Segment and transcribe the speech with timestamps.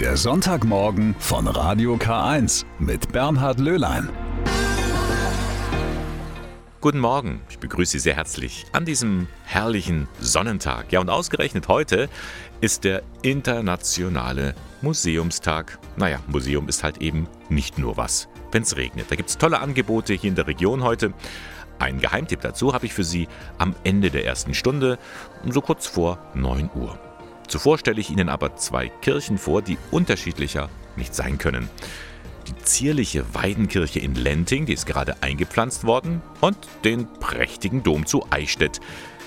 [0.00, 4.10] Der Sonntagmorgen von Radio K1 mit Bernhard Löhlein.
[6.82, 10.92] Guten Morgen, ich begrüße Sie sehr herzlich an diesem herrlichen Sonnentag.
[10.92, 12.10] Ja, und ausgerechnet heute
[12.60, 15.78] ist der internationale Museumstag.
[15.96, 19.10] Naja, Museum ist halt eben nicht nur was, wenn es regnet.
[19.10, 21.14] Da gibt es tolle Angebote hier in der Region heute.
[21.78, 24.98] Ein Geheimtipp dazu habe ich für Sie am Ende der ersten Stunde,
[25.48, 26.98] so kurz vor 9 Uhr.
[27.48, 31.68] Zuvor stelle ich Ihnen aber zwei Kirchen vor, die unterschiedlicher nicht sein können.
[32.46, 38.24] Die zierliche Weidenkirche in Lenting, die ist gerade eingepflanzt worden, und den prächtigen Dom zu
[38.30, 38.80] Eichstätt.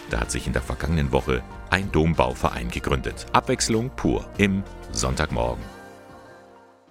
[0.10, 3.26] Da hat sich in der vergangenen Woche ein Dombauverein gegründet.
[3.34, 5.64] Abwechslung pur im Sonntagmorgen.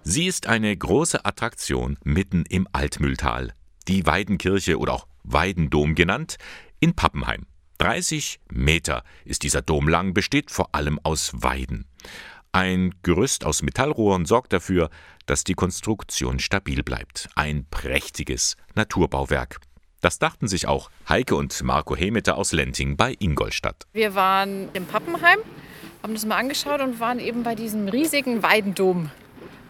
[0.03, 3.53] Sie ist eine große Attraktion mitten im Altmühltal.
[3.89, 6.37] Die Weidenkirche oder auch Weidendom genannt,
[6.81, 7.47] in Pappenheim.
[7.79, 11.87] 30 Meter ist dieser Dom lang, besteht vor allem aus Weiden.
[12.51, 14.91] Ein Gerüst aus Metallrohren sorgt dafür,
[15.27, 17.29] dass die Konstruktion stabil bleibt.
[17.37, 19.61] Ein prächtiges Naturbauwerk.
[20.01, 23.87] Das dachten sich auch Heike und Marco Hemeter aus Lenting bei Ingolstadt.
[23.93, 25.39] Wir waren in Pappenheim,
[26.03, 29.11] haben das mal angeschaut und waren eben bei diesem riesigen Weidendom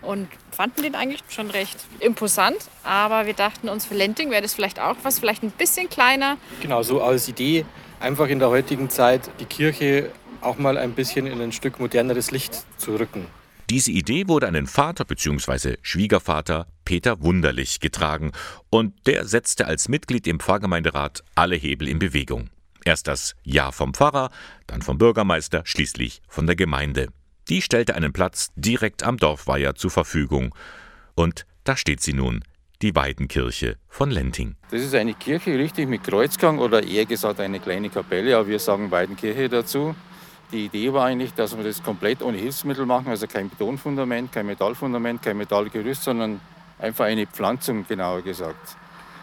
[0.08, 2.56] und fanden den eigentlich schon recht imposant.
[2.82, 6.38] Aber wir dachten uns, für Lenting wäre das vielleicht auch was, vielleicht ein bisschen kleiner.
[6.62, 7.66] Genau, so als Idee
[8.00, 12.30] einfach in der heutigen Zeit die Kirche auch mal ein bisschen in ein Stück moderneres
[12.30, 13.26] Licht zu rücken.
[13.68, 15.76] Diese Idee wurde an den Vater bzw.
[15.82, 18.32] Schwiegervater Peter Wunderlich getragen
[18.70, 22.48] und der setzte als Mitglied im Pfarrgemeinderat alle Hebel in Bewegung.
[22.82, 24.30] Erst das Ja vom Pfarrer,
[24.66, 27.08] dann vom Bürgermeister, schließlich von der Gemeinde.
[27.48, 30.54] Die stellte einen Platz direkt am Dorfweiher zur Verfügung.
[31.14, 32.44] Und da steht sie nun,
[32.82, 34.56] die Weidenkirche von Lenting.
[34.70, 38.58] Das ist eine Kirche, richtig mit Kreuzgang oder eher gesagt eine kleine Kapelle, aber wir
[38.58, 39.94] sagen Weidenkirche dazu.
[40.52, 44.46] Die Idee war eigentlich, dass wir das komplett ohne Hilfsmittel machen, also kein Betonfundament, kein
[44.46, 46.40] Metallfundament, kein Metallgerüst, sondern
[46.78, 48.76] einfach eine Pflanzung, genauer gesagt.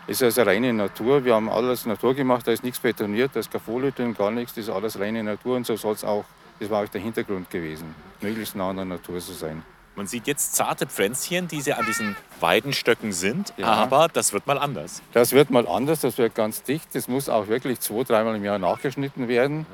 [0.07, 1.25] Es ist also reine Natur.
[1.25, 4.29] Wir haben alles Natur gemacht, da ist nichts betoniert, da ist keine Folie drin, gar
[4.31, 6.25] nichts, das ist alles reine Natur und so soll es auch,
[6.59, 9.63] das war auch der Hintergrund gewesen, möglichst nah an der Natur zu sein.
[9.95, 13.67] Man sieht jetzt zarte Pflänzchen, die an diesen Weidenstöcken sind, Ja.
[13.67, 15.01] aber das wird mal anders.
[15.13, 16.93] Das wird mal anders, das wird ganz dicht.
[16.93, 19.65] Das muss auch wirklich zwei, dreimal im Jahr nachgeschnitten werden.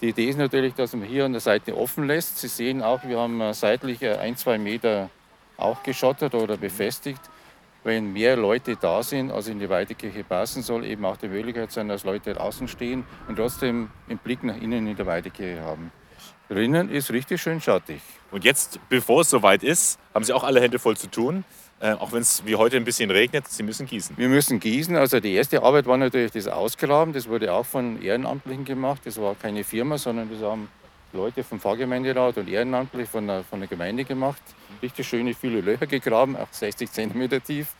[0.00, 2.38] Die Idee ist natürlich, dass man hier an der Seite offen lässt.
[2.38, 5.10] Sie sehen auch, wir haben äh, seitlich äh, ein, zwei Meter
[5.58, 7.20] auch geschottert oder befestigt.
[7.84, 11.70] Wenn mehr Leute da sind, als in die Weidekirche passen soll, eben auch die Möglichkeit
[11.70, 15.92] sein, dass Leute draußen stehen und trotzdem einen Blick nach innen in der Weidekirche haben.
[16.48, 18.00] Drinnen ist richtig schön schattig.
[18.30, 21.44] Und jetzt, bevor es soweit ist, haben Sie auch alle Hände voll zu tun.
[21.80, 24.16] Äh, auch wenn es wie heute ein bisschen regnet, Sie müssen gießen.
[24.18, 24.96] Wir müssen gießen.
[24.96, 27.12] Also die erste Arbeit war natürlich das Ausgraben.
[27.12, 29.02] Das wurde auch von Ehrenamtlichen gemacht.
[29.04, 30.68] Das war keine Firma, sondern das haben
[31.12, 34.42] Leute vom Pfarrgemeinderat und ehrenamtlich von der, von der Gemeinde gemacht.
[34.82, 37.74] Richtig schöne, viele Löcher gegraben, auch 60 Zentimeter tief.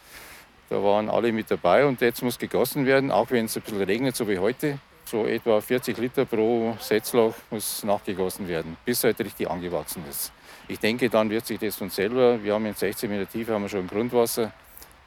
[0.69, 3.83] Da waren alle mit dabei und jetzt muss gegossen werden, auch wenn es ein bisschen
[3.83, 4.79] regnet, so wie heute.
[5.05, 10.33] So etwa 40 Liter pro Setzloch muss nachgegossen werden, bis es halt richtig angewachsen ist.
[10.69, 13.63] Ich denke, dann wird sich das von selber, wir haben in 16 Meter Tiefe haben
[13.63, 14.53] wir schon Grundwasser,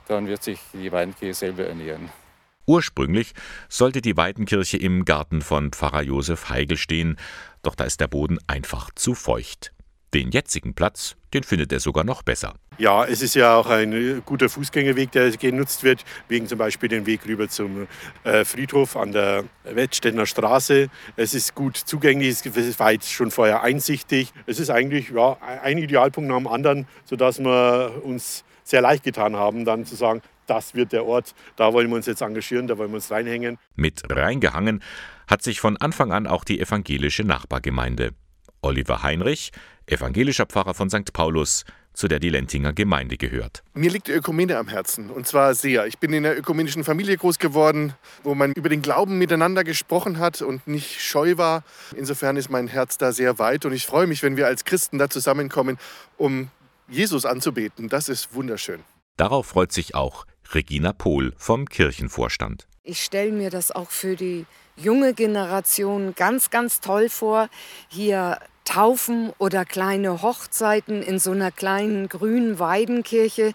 [0.07, 2.09] dann wird sich die Weidenkirche selber ernähren.
[2.65, 3.33] Ursprünglich
[3.67, 7.17] sollte die Weidenkirche im Garten von Pfarrer Josef Heigel stehen,
[7.61, 9.73] doch da ist der Boden einfach zu feucht.
[10.13, 12.55] Den jetzigen Platz, den findet er sogar noch besser.
[12.77, 17.05] Ja, es ist ja auch ein guter Fußgängerweg, der genutzt wird, wegen zum Beispiel den
[17.05, 17.88] Weg rüber zum
[18.23, 20.89] äh, Friedhof an der Wettstädter Straße.
[21.16, 24.31] Es ist gut zugänglich, es war jetzt schon vorher einsichtig.
[24.45, 29.35] Es ist eigentlich ja, ein Idealpunkt nach dem anderen, sodass wir uns sehr leicht getan
[29.35, 32.77] haben, dann zu sagen, das wird der Ort, da wollen wir uns jetzt engagieren, da
[32.77, 33.57] wollen wir uns reinhängen.
[33.75, 34.81] Mit reingehangen
[35.27, 38.11] hat sich von Anfang an auch die evangelische Nachbargemeinde.
[38.61, 39.51] Oliver Heinrich,
[39.85, 41.13] evangelischer Pfarrer von St.
[41.13, 43.63] Paulus, zu der die Lentinger Gemeinde gehört.
[43.73, 45.85] Mir liegt die Ökumene am Herzen und zwar sehr.
[45.85, 47.93] Ich bin in einer ökumenischen Familie groß geworden,
[48.23, 51.63] wo man über den Glauben miteinander gesprochen hat und nicht scheu war.
[51.95, 54.97] Insofern ist mein Herz da sehr weit und ich freue mich, wenn wir als Christen
[54.97, 55.78] da zusammenkommen,
[56.17, 56.49] um
[56.87, 57.90] Jesus anzubeten.
[57.90, 58.81] Das ist wunderschön.
[59.17, 62.67] Darauf freut sich auch Regina Pohl vom Kirchenvorstand.
[62.84, 67.49] Ich stelle mir das auch für die junge Generation ganz, ganz toll vor,
[67.87, 73.53] hier Taufen oder kleine Hochzeiten in so einer kleinen grünen Weidenkirche,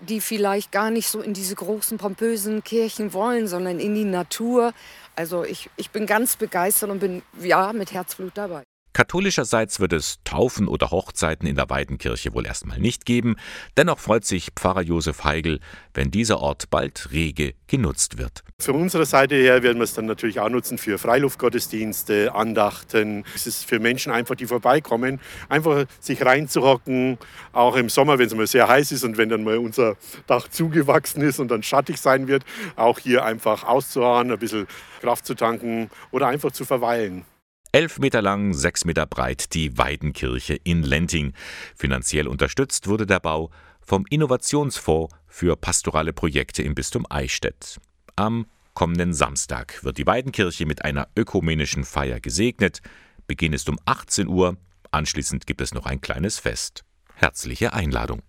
[0.00, 4.72] die vielleicht gar nicht so in diese großen, pompösen Kirchen wollen, sondern in die Natur.
[5.14, 8.62] Also ich, ich bin ganz begeistert und bin ja mit Herzblut dabei.
[8.92, 13.36] Katholischerseits wird es Taufen oder Hochzeiten in der Weidenkirche wohl erstmal nicht geben.
[13.76, 15.60] Dennoch freut sich Pfarrer Josef Heigel,
[15.94, 18.42] wenn dieser Ort bald rege genutzt wird.
[18.58, 23.24] Von unserer Seite her werden wir es dann natürlich auch nutzen für Freiluftgottesdienste, Andachten.
[23.34, 27.18] Es ist für Menschen einfach, die vorbeikommen, einfach sich reinzuhocken,
[27.52, 29.96] auch im Sommer, wenn es mal sehr heiß ist und wenn dann mal unser
[30.26, 32.44] Dach zugewachsen ist und dann schattig sein wird,
[32.74, 34.66] auch hier einfach auszuharren, ein bisschen
[35.00, 37.24] Kraft zu tanken oder einfach zu verweilen.
[37.72, 41.34] Elf Meter lang, sechs Meter breit die Weidenkirche in Lenting.
[41.76, 43.50] Finanziell unterstützt wurde der Bau
[43.80, 47.78] vom Innovationsfonds für pastorale Projekte im Bistum Eichstätt.
[48.16, 52.80] Am kommenden Samstag wird die Weidenkirche mit einer ökumenischen Feier gesegnet.
[53.28, 54.56] Beginn ist um 18 Uhr.
[54.90, 56.84] Anschließend gibt es noch ein kleines Fest.
[57.14, 58.22] Herzliche Einladung.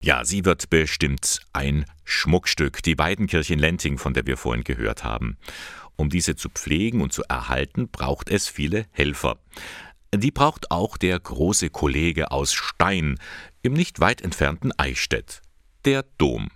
[0.00, 5.04] Ja, sie wird bestimmt ein Schmuckstück, die Weidenkirche in Lenting, von der wir vorhin gehört
[5.04, 5.36] haben.
[5.98, 9.38] Um diese zu pflegen und zu erhalten, braucht es viele Helfer.
[10.14, 13.18] Die braucht auch der große Kollege aus Stein
[13.62, 15.42] im nicht weit entfernten Eichstätt,
[15.84, 16.48] der Dom.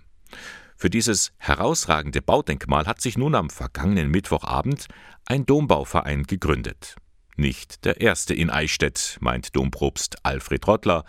[0.77, 4.87] Für dieses herausragende Baudenkmal hat sich nun am vergangenen Mittwochabend
[5.25, 6.95] ein Dombauverein gegründet.
[7.35, 11.03] Nicht der erste in Eichstätt, meint Dompropst Alfred Rottler,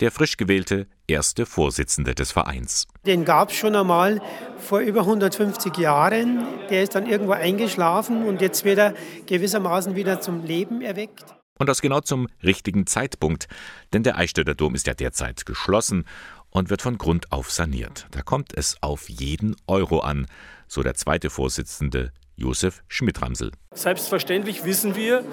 [0.00, 2.86] der frisch gewählte erste Vorsitzende des Vereins.
[3.06, 4.20] Den gab es schon einmal
[4.58, 6.44] vor über 150 Jahren.
[6.70, 8.94] Der ist dann irgendwo eingeschlafen und jetzt wird er
[9.26, 11.24] gewissermaßen wieder zum Leben erweckt.
[11.58, 13.46] Und das genau zum richtigen Zeitpunkt,
[13.92, 16.06] denn der Eichstätter Dom ist ja derzeit geschlossen
[16.48, 18.06] und wird von Grund auf saniert.
[18.12, 20.26] Da kommt es auf jeden Euro an,
[20.68, 23.52] so der zweite Vorsitzende Josef Schmidtramsel.
[23.74, 25.24] Selbstverständlich wissen wir,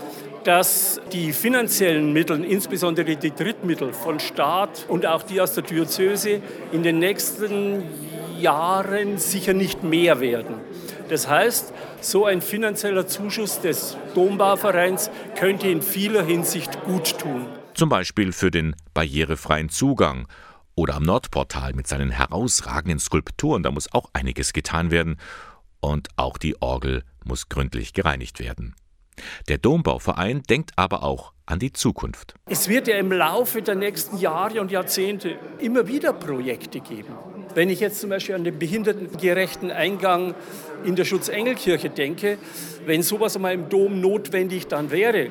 [0.43, 6.41] dass die finanziellen Mittel, insbesondere die Drittmittel von Staat und auch die aus der Diözese,
[6.71, 7.83] in den nächsten
[8.39, 10.55] Jahren sicher nicht mehr werden.
[11.09, 17.45] Das heißt, so ein finanzieller Zuschuss des Dombauvereins könnte in vieler Hinsicht gut tun.
[17.73, 20.27] Zum Beispiel für den barrierefreien Zugang
[20.75, 25.17] oder am Nordportal mit seinen herausragenden Skulpturen, da muss auch einiges getan werden
[25.79, 28.75] und auch die Orgel muss gründlich gereinigt werden.
[29.47, 32.35] Der Dombauverein denkt aber auch an die Zukunft.
[32.45, 37.15] Es wird ja im Laufe der nächsten Jahre und Jahrzehnte immer wieder Projekte geben.
[37.55, 40.35] Wenn ich jetzt zum Beispiel an den behindertengerechten Eingang
[40.83, 42.37] in der Schutzengelkirche denke,
[42.85, 45.29] wenn sowas einmal im Dom notwendig dann wäre,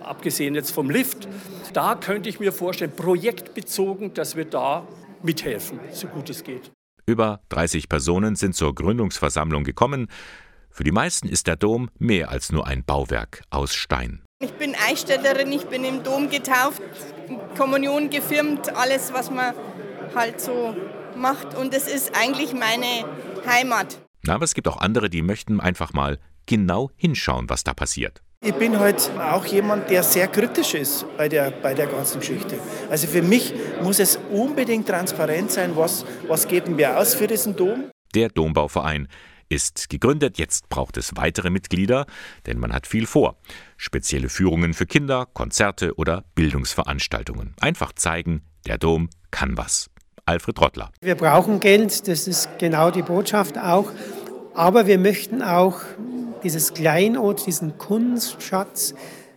[0.00, 1.28] abgesehen jetzt vom Lift,
[1.72, 4.86] da könnte ich mir vorstellen, projektbezogen, dass wir da
[5.22, 6.70] mithelfen, so gut es geht.
[7.08, 10.08] Über 30 Personen sind zur Gründungsversammlung gekommen.
[10.70, 14.24] Für die meisten ist der Dom mehr als nur ein Bauwerk aus Stein.
[14.40, 16.82] Ich bin Eichstätterin, ich bin im Dom getauft,
[17.56, 19.54] Kommunion gefirmt, alles, was man
[20.16, 20.74] halt so
[21.16, 21.54] macht.
[21.54, 23.04] Und es ist eigentlich meine
[23.46, 23.98] Heimat.
[24.26, 28.20] Aber es gibt auch andere, die möchten einfach mal genau hinschauen, was da passiert.
[28.46, 32.60] Ich bin halt auch jemand, der sehr kritisch ist bei der, bei der ganzen Geschichte.
[32.88, 33.52] Also für mich
[33.82, 37.90] muss es unbedingt transparent sein, was, was geben wir aus für diesen Dom.
[38.14, 39.08] Der Dombauverein
[39.48, 40.38] ist gegründet.
[40.38, 42.06] Jetzt braucht es weitere Mitglieder,
[42.46, 43.36] denn man hat viel vor.
[43.76, 47.56] Spezielle Führungen für Kinder, Konzerte oder Bildungsveranstaltungen.
[47.60, 49.90] Einfach zeigen, der Dom kann was.
[50.24, 50.92] Alfred Rottler.
[51.00, 53.90] Wir brauchen Geld, das ist genau die Botschaft auch.
[54.54, 55.80] Aber wir möchten auch
[56.46, 58.94] dieses Kleinod, diesen Kunstschatz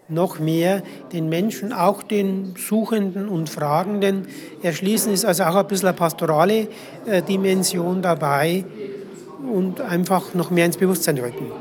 [0.10, 4.28] noch mehr den Menschen, auch den Suchenden und Fragenden
[4.62, 5.12] erschließen.
[5.12, 6.68] Ist also auch ein bisschen eine pastorale
[7.08, 8.64] äh, Dimension dabei
[9.40, 11.52] und einfach noch mehr ins Bewusstsein rücken.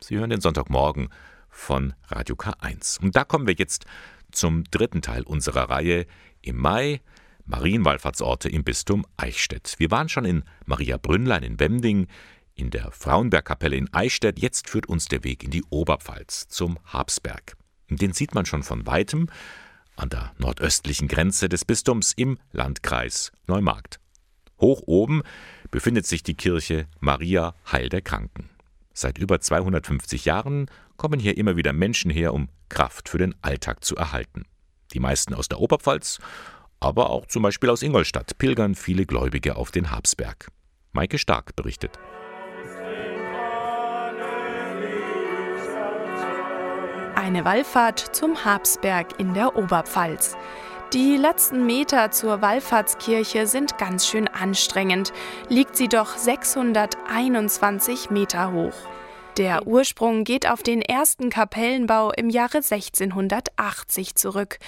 [0.00, 1.08] Sie hören den Sonntagmorgen
[1.48, 3.00] von Radio K1.
[3.00, 3.86] Und da kommen wir jetzt
[4.30, 6.04] zum dritten Teil unserer Reihe
[6.42, 7.00] im Mai.
[7.44, 9.74] Marienwallfahrtsorte im Bistum Eichstätt.
[9.78, 12.06] Wir waren schon in Maria Brünnlein in Bemding,
[12.54, 14.38] in der Frauenbergkapelle in Eichstätt.
[14.38, 17.56] Jetzt führt uns der Weg in die Oberpfalz zum Habsberg.
[17.88, 19.28] Den sieht man schon von weitem
[19.96, 24.00] an der nordöstlichen Grenze des Bistums im Landkreis Neumarkt.
[24.60, 25.22] Hoch oben
[25.70, 28.48] befindet sich die Kirche Maria Heil der Kranken.
[28.94, 30.66] Seit über 250 Jahren
[30.96, 34.44] kommen hier immer wieder Menschen her, um Kraft für den Alltag zu erhalten.
[34.92, 36.20] Die meisten aus der Oberpfalz,
[36.80, 40.48] aber auch zum Beispiel aus Ingolstadt pilgern viele Gläubige auf den Habsberg.
[40.92, 41.98] Maike Stark berichtet.
[47.22, 50.36] Eine Wallfahrt zum Habsberg in der Oberpfalz.
[50.92, 55.12] Die letzten Meter zur Wallfahrtskirche sind ganz schön anstrengend,
[55.48, 58.74] liegt sie doch 621 Meter hoch.
[59.36, 64.58] Der Ursprung geht auf den ersten Kapellenbau im Jahre 1680 zurück.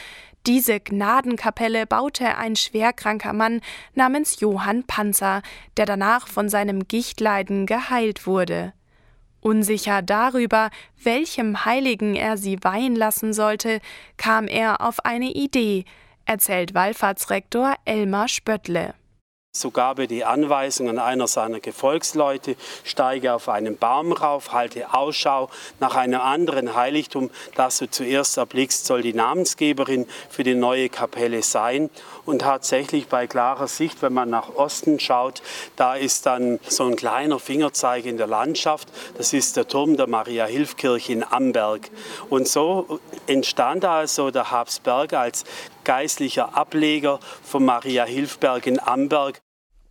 [0.47, 3.63] Diese Gnadenkapelle baute ein schwerkranker Mann
[3.97, 5.43] namens Johann Panzer,
[5.77, 8.75] der danach von seinem Gichtleiden geheilt wurde.
[9.47, 10.71] Unsicher darüber,
[11.03, 13.81] welchem Heiligen er sie weihen lassen sollte,
[14.17, 15.85] kam er auf eine Idee,
[16.25, 18.95] erzählt Wallfahrtsrektor Elmar Spöttle.
[19.57, 24.93] So gab er die Anweisung an einer seiner Gefolgsleute, steige auf einen Baum rauf, halte
[24.93, 30.89] Ausschau nach einem anderen Heiligtum, das du zuerst erblickst, soll die Namensgeberin für die neue
[30.89, 31.89] Kapelle sein.
[32.25, 35.41] Und tatsächlich bei klarer Sicht, wenn man nach Osten schaut,
[35.77, 38.89] da ist dann so ein kleiner Fingerzeig in der Landschaft.
[39.17, 41.91] Das ist der Turm der Maria-Hilf-Kirche in Amberg.
[42.29, 45.45] Und so entstand also der Habsberg als
[45.85, 49.44] geistlicher Ableger vom Maria-Hilfberg in Amberg.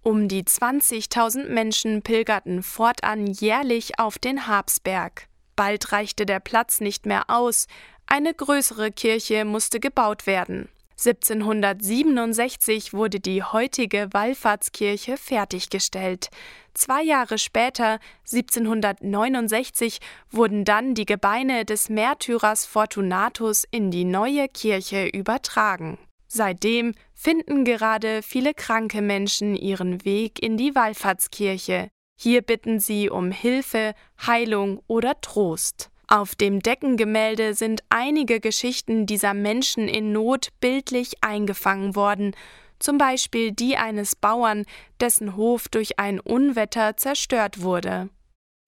[0.03, 5.29] Um die 20.000 Menschen pilgerten fortan jährlich auf den Habsberg.
[5.55, 7.67] Bald reichte der Platz nicht mehr aus.
[8.05, 10.67] Eine größere Kirche musste gebaut werden.
[11.05, 16.29] 1767 wurde die heutige Wallfahrtskirche fertiggestellt.
[16.74, 18.00] Zwei Jahre später,
[18.31, 20.00] 1769,
[20.31, 25.98] wurden dann die Gebeine des Märtyrers Fortunatus in die neue Kirche übertragen.
[26.27, 26.93] Seitdem
[27.24, 31.88] finden gerade viele kranke Menschen ihren Weg in die Wallfahrtskirche.
[32.20, 33.94] Hier bitten sie um Hilfe,
[34.27, 35.89] Heilung oder Trost.
[36.10, 42.36] Auf dem Deckengemälde sind einige Geschichten dieser Menschen in Not bildlich eingefangen worden,
[42.77, 44.65] zum Beispiel die eines Bauern,
[45.00, 48.10] dessen Hof durch ein Unwetter zerstört wurde.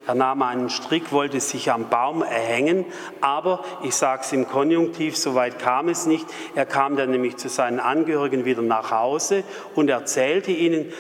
[0.08, 2.86] Er nahm einen Strick, wollte sich am Baum erhängen,
[3.22, 6.28] aber ich sage es im Konjunktiv, so weit kam es nicht.
[6.54, 10.94] Er kam dann nämlich zu seinen Angehörigen wieder nach Hause und erzählte ihnen,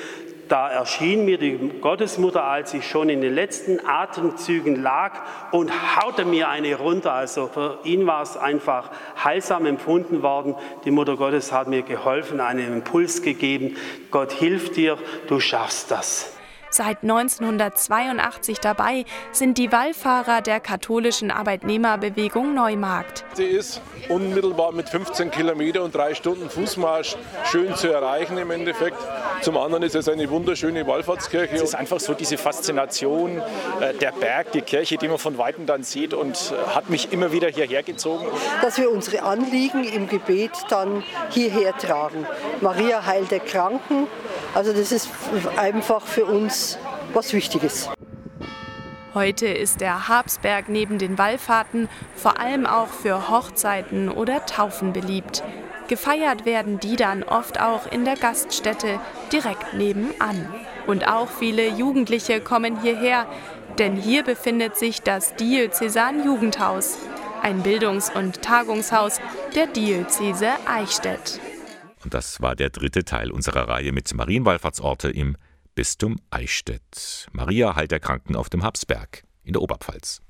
[0.47, 5.21] da erschien mir die Gottesmutter, als ich schon in den letzten Atemzügen lag
[5.51, 7.13] und haute mir eine runter.
[7.13, 8.91] Also für ihn war es einfach
[9.23, 10.55] heilsam empfunden worden.
[10.83, 13.75] Die Mutter Gottes hat mir geholfen, einen Impuls gegeben.
[14.11, 14.97] Gott hilft dir,
[15.27, 16.34] du schaffst das.
[16.75, 23.23] Seit 1982 dabei sind die Wallfahrer der katholischen Arbeitnehmerbewegung Neumarkt.
[23.33, 23.79] Sie ist
[24.09, 27.15] unmittelbar mit 15 Kilometer und drei Stunden Fußmarsch
[27.45, 28.97] schön zu erreichen im Endeffekt.
[29.39, 31.55] Zum anderen ist es eine wunderschöne Wallfahrtskirche.
[31.55, 33.41] Es ist einfach so diese Faszination,
[33.79, 37.13] äh, der Berg, die Kirche, die man von Weitem dann sieht und äh, hat mich
[37.13, 38.25] immer wieder hierher gezogen.
[38.61, 42.27] Dass wir unsere Anliegen im Gebet dann hierher tragen.
[42.59, 44.07] Maria heilt der Kranken.
[44.53, 45.09] Also das ist
[45.57, 46.64] einfach für uns
[47.13, 47.89] was Wichtiges.
[49.13, 55.41] Heute ist der Habsberg neben den Wallfahrten vor allem auch für Hochzeiten oder Taufen beliebt.
[55.87, 58.99] Gefeiert werden die dann oft auch in der Gaststätte
[59.31, 60.53] direkt nebenan.
[60.87, 63.25] Und auch viele Jugendliche kommen hierher,
[63.77, 66.97] denn hier befindet sich das Diözesan Jugendhaus,
[67.41, 69.21] ein Bildungs- und Tagungshaus
[69.55, 71.39] der Diözese Eichstätt.
[72.03, 75.37] Und das war der dritte Teil unserer Reihe mit Marienwallfahrtsorte im
[75.75, 77.27] Bistum Eichstätt.
[77.33, 80.21] Maria heilt der Kranken auf dem Habsberg in der Oberpfalz.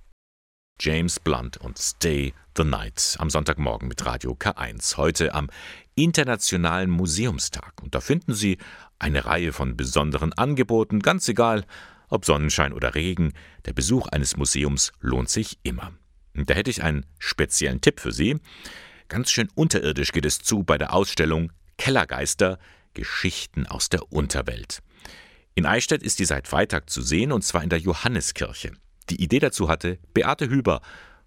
[0.81, 4.97] James Blunt und Stay the Night am Sonntagmorgen mit Radio K1.
[4.97, 5.51] Heute am
[5.93, 7.73] Internationalen Museumstag.
[7.83, 8.57] Und da finden Sie
[8.97, 11.63] eine Reihe von besonderen Angeboten, ganz egal,
[12.09, 13.31] ob Sonnenschein oder Regen.
[13.65, 15.93] Der Besuch eines Museums lohnt sich immer.
[16.35, 18.39] Und da hätte ich einen speziellen Tipp für Sie.
[19.09, 22.57] Ganz schön unterirdisch geht es zu bei der Ausstellung Kellergeister
[22.95, 24.81] Geschichten aus der Unterwelt.
[25.57, 28.73] In Eichstätt ist die seit Freitag zu sehen und zwar in der Johanneskirche.
[29.09, 30.81] Die Idee dazu hatte Beate Hüber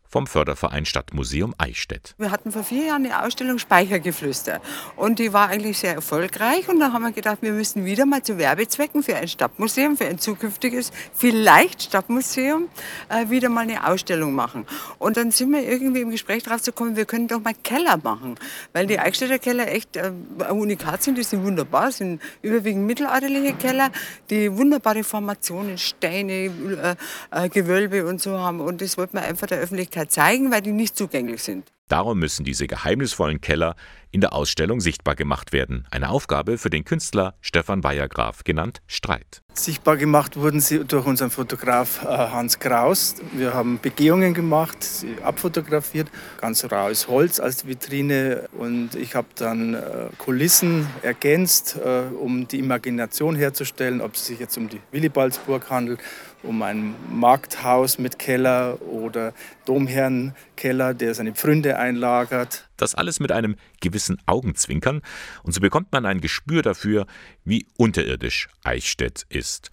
[0.09, 2.15] vom Förderverein Stadtmuseum Eichstätt.
[2.19, 4.61] Wir hatten vor vier Jahren eine Ausstellung Speichergeflüster
[4.97, 8.23] und die war eigentlich sehr erfolgreich und da haben wir gedacht, wir müssen wieder mal
[8.23, 12.69] zu Werbezwecken für ein Stadtmuseum, für ein zukünftiges, vielleicht Stadtmuseum,
[13.11, 14.67] äh, wieder mal eine Ausstellung machen.
[14.99, 17.99] Und dann sind wir irgendwie im Gespräch drauf zu kommen, wir können doch mal Keller
[18.03, 18.37] machen,
[18.73, 20.11] weil die Eichstätter Keller echt äh,
[20.51, 23.91] Unikat sind, die sind wunderbar, sind überwiegend mittelalterliche Keller,
[24.31, 26.95] die wunderbare Formationen, Steine, äh,
[27.31, 30.63] äh Gewölbe und so haben und das wollten wir einfach der Öffentlichkeit Öffentlichkeit zeigen, weil
[30.63, 31.73] die nicht zugänglich sind.
[31.89, 33.75] Darum müssen diese geheimnisvollen Keller
[34.11, 35.87] in der Ausstellung sichtbar gemacht werden.
[35.91, 39.43] Eine Aufgabe für den Künstler Stefan Weiergraf, genannt Streit.
[39.55, 43.17] Sichtbar gemacht wurden sie durch unseren Fotograf äh, Hans Kraus.
[43.33, 49.75] Wir haben Begehungen gemacht, sie abfotografiert, ganz raues Holz als Vitrine und ich habe dann
[49.75, 49.81] äh,
[50.19, 56.01] Kulissen ergänzt, äh, um die Imagination herzustellen, ob es sich jetzt um die Willibaldsburg handelt
[56.43, 59.33] um ein Markthaus mit Keller oder
[59.67, 62.69] Domherrenkeller, der seine Pfründe einlagert.
[62.77, 65.03] Das alles mit einem gewissen Augenzwinkern
[65.43, 67.07] und so bekommt man ein Gespür dafür,
[67.45, 69.71] wie unterirdisch Eichstätt ist.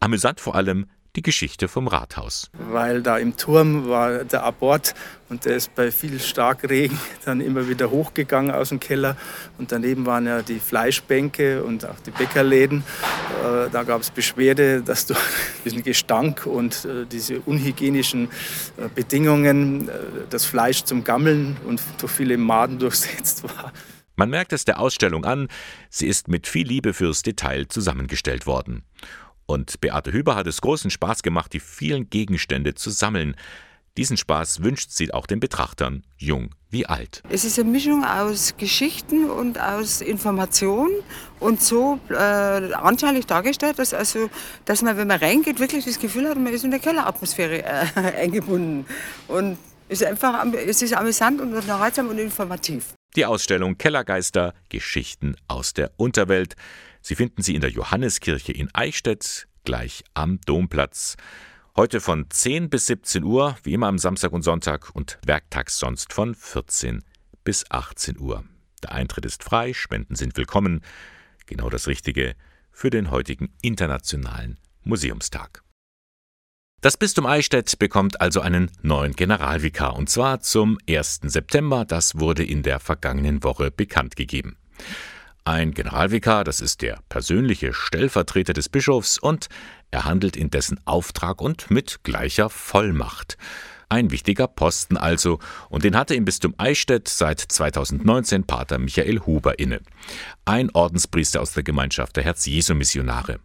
[0.00, 0.86] Amüsant vor allem
[1.18, 2.48] die Geschichte vom Rathaus.
[2.52, 4.94] Weil da im Turm war der Abort
[5.28, 9.16] und der ist bei viel Starkregen dann immer wieder hochgegangen aus dem Keller.
[9.58, 12.84] Und daneben waren ja die Fleischbänke und auch die Bäckerläden.
[13.42, 15.18] Äh, da gab es Beschwerde, dass durch
[15.64, 18.28] diesen Gestank und äh, diese unhygienischen
[18.76, 19.90] äh, Bedingungen
[20.30, 23.72] das Fleisch zum Gammeln und durch viele Maden durchsetzt war.
[24.14, 25.48] Man merkt es der Ausstellung an,
[25.90, 28.84] sie ist mit viel Liebe fürs Detail zusammengestellt worden.
[29.50, 33.34] Und Beate Hüber hat es großen Spaß gemacht, die vielen Gegenstände zu sammeln.
[33.96, 37.22] Diesen Spaß wünscht sie auch den Betrachtern, jung wie alt.
[37.30, 40.92] Es ist eine Mischung aus Geschichten und aus Informationen
[41.40, 44.28] und so äh, anschaulich dargestellt, dass, also,
[44.66, 47.86] dass man, wenn man reingeht, wirklich das Gefühl hat, man ist in der Kelleratmosphäre äh,
[48.18, 48.84] eingebunden.
[49.28, 49.56] Und
[49.88, 52.92] es ist einfach es ist amüsant und unterhaltsam und informativ.
[53.16, 56.54] Die Ausstellung Kellergeister, Geschichten aus der Unterwelt
[57.08, 61.16] Sie finden sie in der Johanneskirche in Eichstätt, gleich am Domplatz.
[61.74, 66.12] Heute von 10 bis 17 Uhr, wie immer am Samstag und Sonntag und werktags sonst
[66.12, 67.02] von 14
[67.44, 68.44] bis 18 Uhr.
[68.82, 70.82] Der Eintritt ist frei, Spenden sind willkommen.
[71.46, 72.34] Genau das Richtige
[72.70, 75.62] für den heutigen Internationalen Museumstag.
[76.82, 81.20] Das Bistum Eichstätt bekommt also einen neuen Generalvikar und zwar zum 1.
[81.22, 81.86] September.
[81.86, 84.58] Das wurde in der vergangenen Woche bekannt gegeben.
[85.48, 89.48] Ein Generalvikar, das ist der persönliche Stellvertreter des Bischofs und
[89.90, 93.38] er handelt in dessen Auftrag und mit gleicher Vollmacht.
[93.88, 95.38] Ein wichtiger Posten also,
[95.70, 99.80] und den hatte im Bistum Eichstätt seit 2019 Pater Michael Huber inne.
[100.44, 103.40] Ein Ordenspriester aus der Gemeinschaft der Herz-Jesu-Missionare.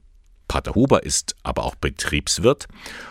[0.49, 2.67] Pater Huber ist aber auch Betriebswirt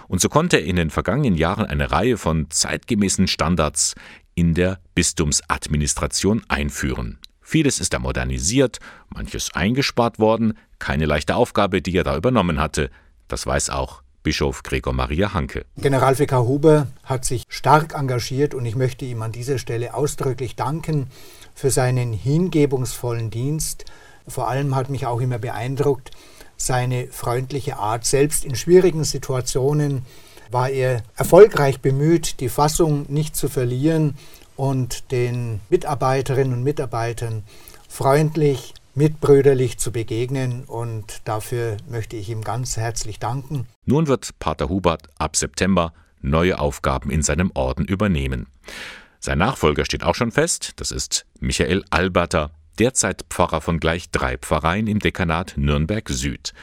[0.06, 3.94] und so konnte er in den vergangenen Jahren eine Reihe von zeitgemäßen Standards
[4.34, 7.20] in der Bistumsadministration einführen.
[7.52, 8.78] Vieles ist da modernisiert,
[9.10, 12.88] manches eingespart worden, keine leichte Aufgabe, die er da übernommen hatte.
[13.28, 15.66] Das weiß auch Bischof Gregor Maria Hanke.
[15.76, 21.08] Generalvikar Huber hat sich stark engagiert und ich möchte ihm an dieser Stelle ausdrücklich danken
[21.54, 23.84] für seinen hingebungsvollen Dienst.
[24.26, 26.10] Vor allem hat mich auch immer beeindruckt
[26.56, 28.06] seine freundliche Art.
[28.06, 30.06] Selbst in schwierigen Situationen
[30.50, 34.14] war er erfolgreich bemüht, die Fassung nicht zu verlieren
[34.62, 37.42] und den Mitarbeiterinnen und Mitarbeitern
[37.88, 43.66] freundlich, mitbrüderlich zu begegnen und dafür möchte ich ihm ganz herzlich danken.
[43.86, 48.46] Nun wird Pater Hubert ab September neue Aufgaben in seinem Orden übernehmen.
[49.18, 54.38] Sein Nachfolger steht auch schon fest, das ist Michael Alberter, derzeit Pfarrer von gleich drei
[54.38, 56.54] Pfarreien im Dekanat Nürnberg Süd.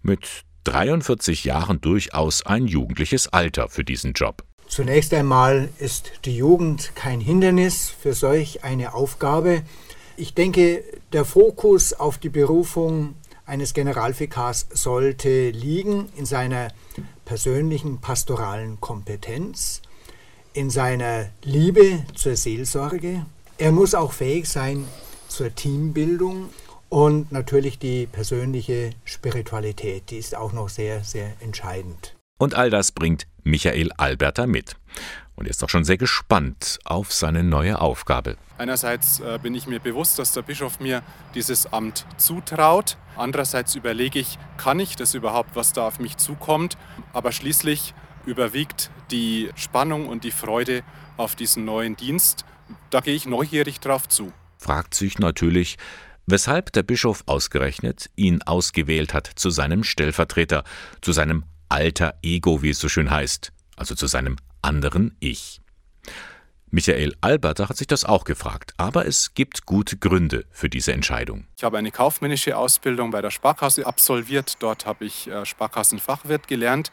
[0.00, 4.44] Mit 43 Jahren durchaus ein jugendliches Alter für diesen Job.
[4.72, 9.64] Zunächst einmal ist die Jugend kein Hindernis für solch eine Aufgabe.
[10.16, 10.82] Ich denke,
[11.12, 16.68] der Fokus auf die Berufung eines Generalvikars sollte liegen in seiner
[17.26, 19.82] persönlichen pastoralen Kompetenz,
[20.54, 23.26] in seiner Liebe zur Seelsorge.
[23.58, 24.88] Er muss auch fähig sein
[25.28, 26.48] zur Teambildung
[26.88, 32.16] und natürlich die persönliche Spiritualität, die ist auch noch sehr, sehr entscheidend.
[32.38, 34.76] Und all das bringt Michael Alberter mit.
[35.34, 38.36] Und er ist auch schon sehr gespannt auf seine neue Aufgabe.
[38.58, 41.02] Einerseits äh, bin ich mir bewusst, dass der Bischof mir
[41.34, 42.96] dieses Amt zutraut.
[43.16, 46.76] Andererseits überlege ich, kann ich das überhaupt, was da auf mich zukommt?
[47.12, 47.94] Aber schließlich
[48.26, 50.82] überwiegt die Spannung und die Freude
[51.16, 52.44] auf diesen neuen Dienst.
[52.90, 54.32] Da gehe ich neugierig drauf zu.
[54.58, 55.76] Fragt sich natürlich,
[56.26, 60.62] weshalb der Bischof ausgerechnet ihn ausgewählt hat zu seinem Stellvertreter,
[61.00, 65.62] zu seinem alter Ego, wie es so schön heißt, also zu seinem anderen Ich.
[66.70, 71.46] Michael Alberter hat sich das auch gefragt, aber es gibt gute Gründe für diese Entscheidung.
[71.56, 74.56] Ich habe eine kaufmännische Ausbildung bei der Sparkasse absolviert.
[74.60, 76.92] Dort habe ich äh, Sparkassenfachwirt gelernt.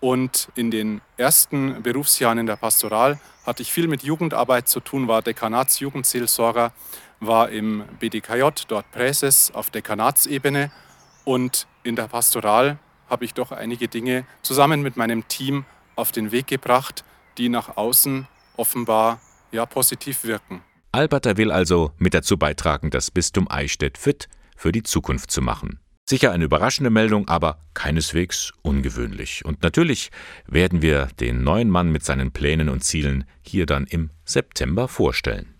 [0.00, 5.06] Und in den ersten Berufsjahren in der Pastoral hatte ich viel mit Jugendarbeit zu tun,
[5.06, 6.72] war Dekanatsjugendseelsorger,
[7.20, 10.72] war im BDKJ, dort Präses auf Dekanatsebene.
[11.24, 12.78] Und in der Pastoral
[13.12, 17.04] habe ich doch einige Dinge zusammen mit meinem Team auf den Weg gebracht,
[17.36, 19.20] die nach außen offenbar
[19.52, 20.62] ja positiv wirken.
[20.92, 25.78] Alberter will also mit dazu beitragen, das Bistum Eichstätt fit für die Zukunft zu machen.
[26.08, 29.44] Sicher eine überraschende Meldung, aber keineswegs ungewöhnlich.
[29.44, 30.10] Und natürlich
[30.46, 35.54] werden wir den neuen Mann mit seinen Plänen und Zielen hier dann im September vorstellen.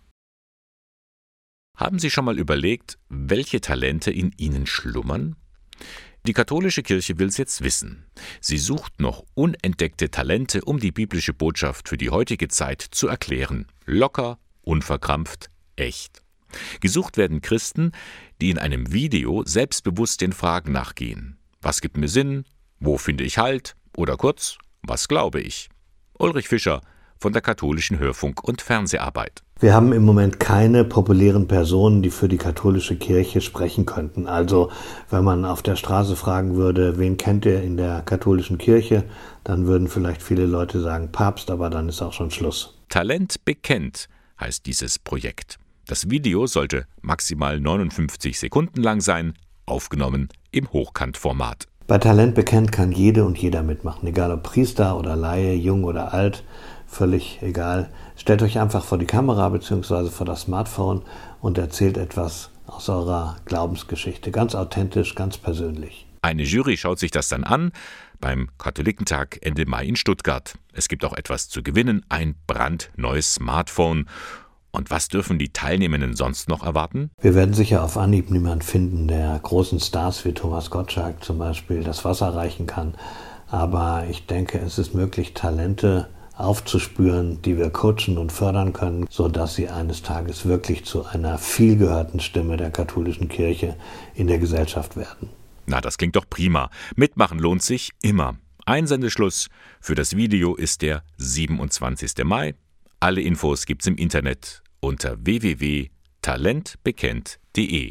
[1.77, 5.37] Haben Sie schon mal überlegt, welche Talente in Ihnen schlummern?
[6.25, 8.05] Die katholische Kirche will's jetzt wissen.
[8.41, 13.67] Sie sucht noch unentdeckte Talente, um die biblische Botschaft für die heutige Zeit zu erklären.
[13.87, 16.23] Locker, unverkrampft, echt.
[16.81, 17.91] Gesucht werden Christen,
[18.41, 21.39] die in einem Video selbstbewusst den Fragen nachgehen.
[21.61, 22.45] Was gibt mir Sinn?
[22.79, 23.75] Wo finde ich Halt?
[23.97, 25.71] Oder kurz, was glaube ich?
[26.19, 26.83] Ulrich Fischer
[27.23, 29.43] von der katholischen Hörfunk- und Fernseharbeit.
[29.61, 34.27] Wir haben im Moment keine populären Personen, die für die katholische Kirche sprechen könnten.
[34.27, 34.73] Also
[35.09, 39.05] wenn man auf der Straße fragen würde, wen kennt ihr in der katholischen Kirche,
[39.45, 42.77] dann würden vielleicht viele Leute sagen Papst, aber dann ist auch schon Schluss.
[42.89, 44.09] Talent bekennt
[44.41, 45.61] heißt dieses Projekt.
[45.87, 51.69] Das Video sollte maximal 59 Sekunden lang sein, aufgenommen im Hochkantformat.
[51.87, 56.13] Bei Talent bekennt kann jede und jeder mitmachen, egal ob Priester oder Laie, jung oder
[56.15, 56.43] alt
[56.93, 57.91] völlig egal.
[58.17, 60.11] Stellt euch einfach vor die Kamera bzw.
[60.11, 61.03] vor das Smartphone
[61.41, 64.31] und erzählt etwas aus eurer Glaubensgeschichte.
[64.31, 66.07] Ganz authentisch, ganz persönlich.
[66.21, 67.73] Eine Jury schaut sich das dann an
[68.21, 70.55] beim Katholikentag Ende Mai in Stuttgart.
[70.73, 74.07] Es gibt auch etwas zu gewinnen, ein brandneues Smartphone.
[74.71, 77.11] Und was dürfen die Teilnehmenden sonst noch erwarten?
[77.21, 81.83] Wir werden sicher auf Anhieb niemanden finden, der großen Stars wie Thomas Gottschalk zum Beispiel
[81.83, 82.95] das Wasser reichen kann.
[83.49, 89.55] Aber ich denke, es ist möglich, Talente aufzuspüren, die wir coachen und fördern können, sodass
[89.55, 93.77] sie eines Tages wirklich zu einer vielgehörten Stimme der katholischen Kirche
[94.15, 95.29] in der Gesellschaft werden.
[95.67, 96.71] Na, das klingt doch prima.
[96.97, 98.37] Mitmachen lohnt sich immer.
[98.67, 99.49] Einsendeschluss
[99.81, 102.25] für das Video ist der 27.
[102.25, 102.55] Mai.
[103.01, 107.91] Alle Infos gibt's im Internet unter www.talentbekennt.de.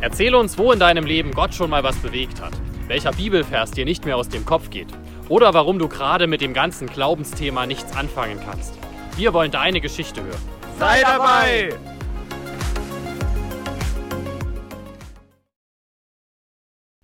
[0.00, 2.52] Erzähle uns, wo in deinem Leben Gott schon mal was bewegt hat
[2.90, 4.88] welcher Bibelvers dir nicht mehr aus dem Kopf geht
[5.28, 8.74] oder warum du gerade mit dem ganzen Glaubensthema nichts anfangen kannst.
[9.16, 10.42] Wir wollen deine Geschichte hören.
[10.76, 11.78] Sei dabei!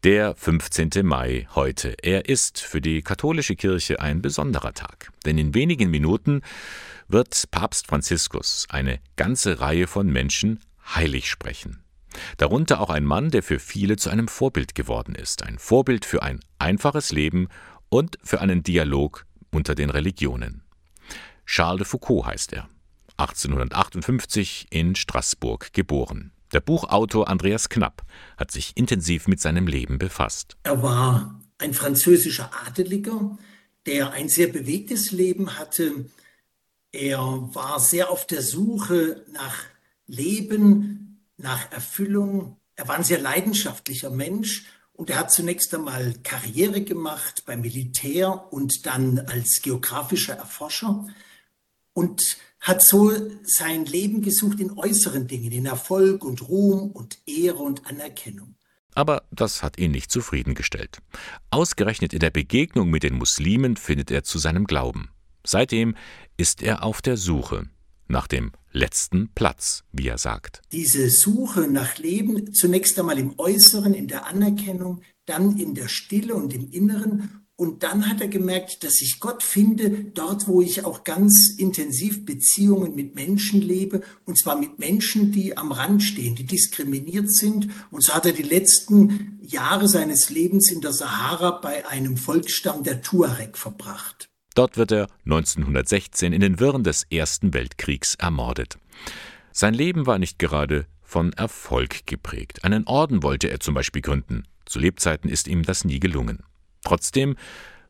[0.03, 0.91] Der 15.
[1.05, 1.95] Mai heute.
[2.03, 5.13] Er ist für die katholische Kirche ein besonderer Tag.
[5.25, 6.43] Denn in wenigen Minuten
[7.07, 10.59] wird Papst Franziskus eine ganze Reihe von Menschen
[10.97, 11.86] heilig sprechen.
[12.37, 16.23] Darunter auch ein Mann, der für viele zu einem Vorbild geworden ist, ein Vorbild für
[16.23, 17.49] ein einfaches Leben
[17.89, 20.63] und für einen Dialog unter den Religionen.
[21.47, 22.69] Charles de Foucault heißt er,
[23.19, 26.33] 1858 in Straßburg geboren.
[26.53, 28.03] Der Buchautor Andreas Knapp
[28.37, 30.57] hat sich intensiv mit seinem Leben befasst.
[30.63, 33.39] Er war ein französischer Adeliger,
[33.87, 36.07] der ein sehr bewegtes Leben hatte.
[36.93, 39.57] Er war sehr auf der Suche nach
[40.07, 41.06] Leben,
[41.37, 42.59] nach Erfüllung.
[42.75, 48.53] Er war ein sehr leidenschaftlicher Mensch und er hat zunächst einmal Karriere gemacht beim Militär
[48.53, 51.07] und dann als geografischer Erforscher
[51.93, 52.23] und
[52.61, 53.13] hat so
[53.45, 58.57] sein Leben gesucht in äußeren Dingen, in Erfolg und Ruhm und Ehre und Anerkennung.
[58.95, 61.03] Aber das hat ihn nicht zufriedengestellt.
[61.51, 65.11] Ausgerechnet in der Begegnung mit den Muslimen findet er zu seinem Glauben.
[65.45, 65.95] Seitdem
[66.39, 67.69] ist er auf der Suche
[68.09, 70.61] nach dem letzten Platz, wie er sagt.
[70.71, 76.35] Diese Suche nach Leben, zunächst einmal im Äußeren, in der Anerkennung, dann in der Stille
[76.35, 77.43] und im Inneren.
[77.57, 82.27] Und dann hat er gemerkt, dass ich Gott finde, dort, wo ich auch ganz intensiv
[82.27, 87.69] Beziehungen mit Menschen lebe, und zwar mit Menschen, die am Rand stehen, die diskriminiert sind.
[87.91, 92.85] Und so hat er die letzten Jahre seines Lebens in der Sahara bei einem Volksstamm
[92.85, 94.29] der Tuareg verbracht.
[94.57, 98.79] Dort wird er 1916 in den Wirren des Ersten Weltkriegs ermordet.
[99.53, 102.65] Sein Leben war nicht gerade von Erfolg geprägt.
[102.65, 104.45] Einen Orden wollte er zum Beispiel gründen.
[104.65, 106.43] Zu Lebzeiten ist ihm das nie gelungen.
[106.83, 107.37] Trotzdem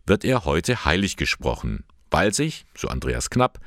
[0.07, 3.61] wird er heute heilig gesprochen, weil sich, so Andreas Knapp,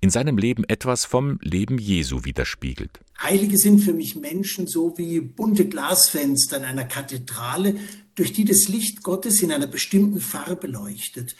[0.00, 3.00] in seinem Leben etwas vom Leben Jesu widerspiegelt.
[3.20, 7.76] Heilige sind für mich Menschen so wie bunte Glasfenster in einer Kathedrale,
[8.14, 11.36] durch die das Licht Gottes in einer bestimmten Farbe leuchtet.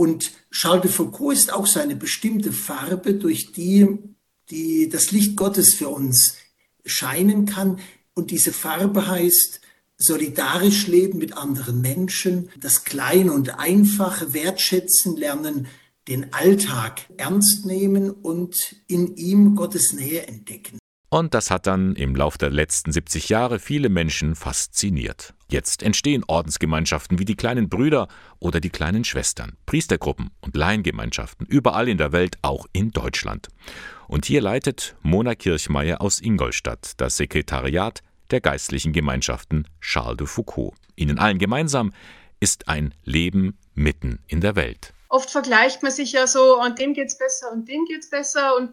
[0.00, 3.86] Und Charles de Foucault ist auch seine bestimmte Farbe, durch die,
[4.48, 6.36] die das Licht Gottes für uns
[6.86, 7.80] scheinen kann.
[8.14, 9.60] Und diese Farbe heißt
[9.98, 15.66] solidarisch leben mit anderen Menschen, das Kleine und Einfache wertschätzen lernen,
[16.08, 20.79] den Alltag ernst nehmen und in ihm Gottes Nähe entdecken.
[21.12, 25.34] Und das hat dann im Lauf der letzten 70 Jahre viele Menschen fasziniert.
[25.48, 28.06] Jetzt entstehen Ordensgemeinschaften wie die kleinen Brüder
[28.38, 33.48] oder die kleinen Schwestern, Priestergruppen und Laiengemeinschaften überall in der Welt, auch in Deutschland.
[34.06, 40.74] Und hier leitet Mona Kirchmeier aus Ingolstadt das Sekretariat der geistlichen Gemeinschaften Charles de Foucault.
[40.94, 41.92] Ihnen allen gemeinsam
[42.38, 44.94] ist ein Leben mitten in der Welt.
[45.08, 48.70] Oft vergleicht man sich ja so, und dem geht's besser und dem geht's besser und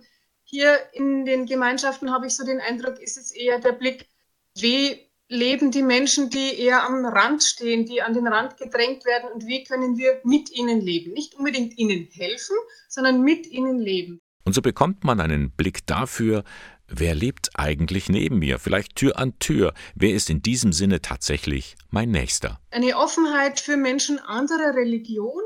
[0.50, 4.08] hier in den Gemeinschaften habe ich so den Eindruck, ist es eher der Blick,
[4.56, 9.30] wie leben die Menschen, die eher am Rand stehen, die an den Rand gedrängt werden
[9.34, 11.12] und wie können wir mit ihnen leben?
[11.12, 12.56] Nicht unbedingt ihnen helfen,
[12.88, 14.22] sondern mit ihnen leben.
[14.46, 16.44] Und so bekommt man einen Blick dafür,
[16.90, 18.60] Wer lebt eigentlich neben mir?
[18.60, 19.74] Vielleicht Tür an Tür.
[19.96, 22.62] Wer ist in diesem Sinne tatsächlich mein Nächster?
[22.72, 25.42] Eine Offenheit für Menschen anderer Religion.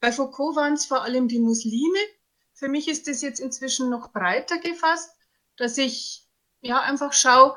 [0.00, 2.00] Bei Foucault waren es vor allem die Muslime.
[2.60, 5.16] Für mich ist es jetzt inzwischen noch breiter gefasst,
[5.56, 6.26] dass ich
[6.60, 7.56] ja einfach schaue,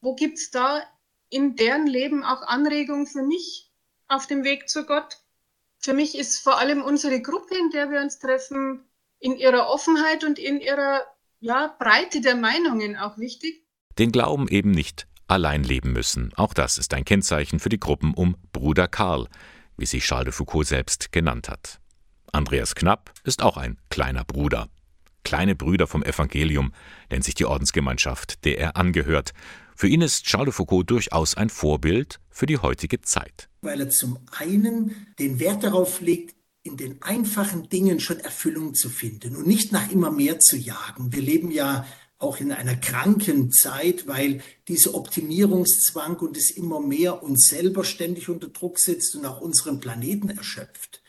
[0.00, 0.80] wo gibt es da
[1.28, 3.72] in deren Leben auch Anregungen für mich
[4.06, 5.18] auf dem Weg zu Gott.
[5.80, 8.84] Für mich ist vor allem unsere Gruppe, in der wir uns treffen,
[9.18, 11.02] in ihrer Offenheit und in ihrer
[11.40, 13.66] ja, Breite der Meinungen auch wichtig.
[13.98, 16.32] Den Glauben eben nicht allein leben müssen.
[16.36, 19.26] Auch das ist ein Kennzeichen für die Gruppen um Bruder Karl,
[19.76, 21.80] wie sich Charles de Foucault selbst genannt hat.
[22.32, 24.68] Andreas Knapp ist auch ein kleiner Bruder.
[25.24, 26.72] Kleine Brüder vom Evangelium
[27.10, 29.32] nennt sich die Ordensgemeinschaft, der er angehört.
[29.76, 33.48] Für ihn ist Charles de Foucault durchaus ein Vorbild für die heutige Zeit.
[33.60, 38.90] Weil er zum einen den Wert darauf legt, in den einfachen Dingen schon Erfüllung zu
[38.90, 41.12] finden und nicht nach immer mehr zu jagen.
[41.12, 41.86] Wir leben ja
[42.18, 48.28] auch in einer kranken Zeit, weil dieser Optimierungszwang und es immer mehr uns selber ständig
[48.28, 51.02] unter Druck setzt und auch unseren Planeten erschöpft.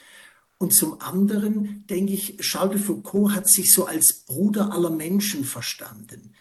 [0.60, 5.46] Und zum anderen denke ich, Charles de Foucault hat sich so als Bruder aller Menschen
[5.46, 6.36] verstanden.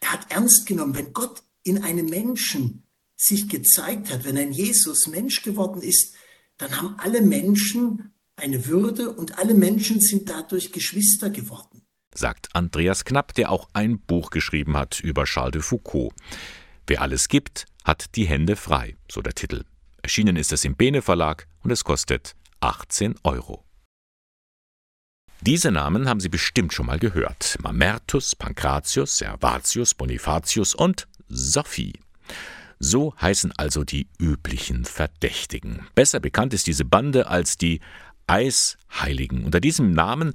[0.00, 2.82] Er hat ernst genommen, wenn Gott in einem Menschen
[3.14, 6.14] sich gezeigt hat, wenn ein Jesus Mensch geworden ist,
[6.56, 11.82] dann haben alle Menschen eine Würde und alle Menschen sind dadurch Geschwister geworden.
[12.14, 16.12] Sagt Andreas Knapp, der auch ein Buch geschrieben hat über Charles de Foucault.
[16.86, 19.64] Wer alles gibt, hat die Hände frei, so der Titel.
[20.02, 23.64] Erschienen ist es im Bene Verlag und es kostet 18 Euro.
[25.40, 27.58] Diese Namen haben Sie bestimmt schon mal gehört.
[27.60, 31.94] Mamertus, Pankratius, Servatius, Bonifatius und Sophie.
[32.78, 35.88] So heißen also die üblichen Verdächtigen.
[35.96, 37.80] Besser bekannt ist diese Bande als die
[38.28, 39.44] Eisheiligen.
[39.44, 40.32] Unter diesem Namen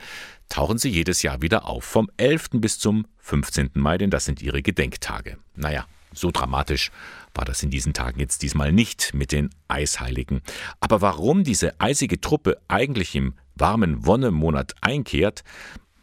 [0.50, 2.50] tauchen sie jedes Jahr wieder auf, vom 11.
[2.54, 3.72] bis zum 15.
[3.76, 5.38] Mai, denn das sind ihre Gedenktage.
[5.56, 6.92] Naja, so dramatisch
[7.34, 10.42] war das in diesen Tagen jetzt diesmal nicht mit den Eisheiligen.
[10.80, 15.44] Aber warum diese eisige Truppe eigentlich im warmen Wonnemonat einkehrt,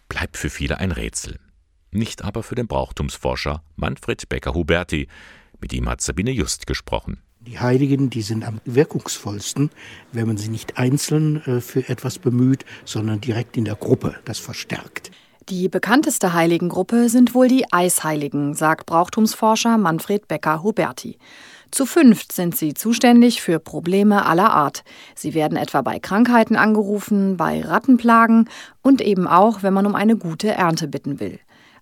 [0.08, 1.38] bleibt für viele ein Rätsel.
[1.90, 5.08] Nicht aber für den Brauchtumsforscher Manfred Becker-Huberti.
[5.60, 7.22] Mit ihm hat Sabine Just gesprochen.
[7.40, 9.70] Die Heiligen, die sind am wirkungsvollsten,
[10.12, 14.16] wenn man sie nicht einzeln äh, für etwas bemüht, sondern direkt in der Gruppe.
[14.24, 15.10] Das verstärkt.
[15.50, 21.18] Die bekannteste Heiligengruppe sind wohl die Eisheiligen, sagt Brauchtumsforscher Manfred Becker-Huberti.
[21.70, 24.84] Zu fünft sind sie zuständig für Probleme aller Art.
[25.14, 28.48] Sie werden etwa bei Krankheiten angerufen, bei Rattenplagen
[28.80, 31.38] und eben auch, wenn man um eine gute Ernte bitten will.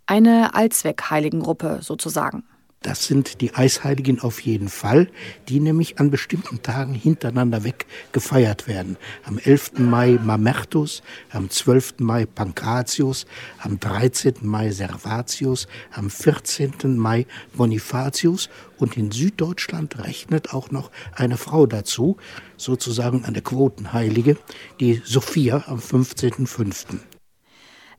[0.06, 2.42] Eine Allzweck-Heiligengruppe sozusagen.
[2.82, 5.08] Das sind die Eisheiligen auf jeden Fall,
[5.48, 8.96] die nämlich an bestimmten Tagen hintereinander weg gefeiert werden.
[9.24, 9.78] Am 11.
[9.78, 11.94] Mai Mamertus, am 12.
[11.98, 13.26] Mai Pankratius,
[13.58, 14.34] am 13.
[14.42, 16.96] Mai Servatius, am 14.
[16.96, 22.16] Mai Bonifatius und in Süddeutschland rechnet auch noch eine Frau dazu,
[22.56, 24.36] sozusagen eine Quotenheilige,
[24.80, 26.98] die Sophia am 15.05.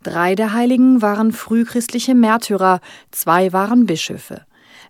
[0.03, 4.45] Drei der Heiligen waren frühchristliche Märtyrer, zwei waren Bischöfe.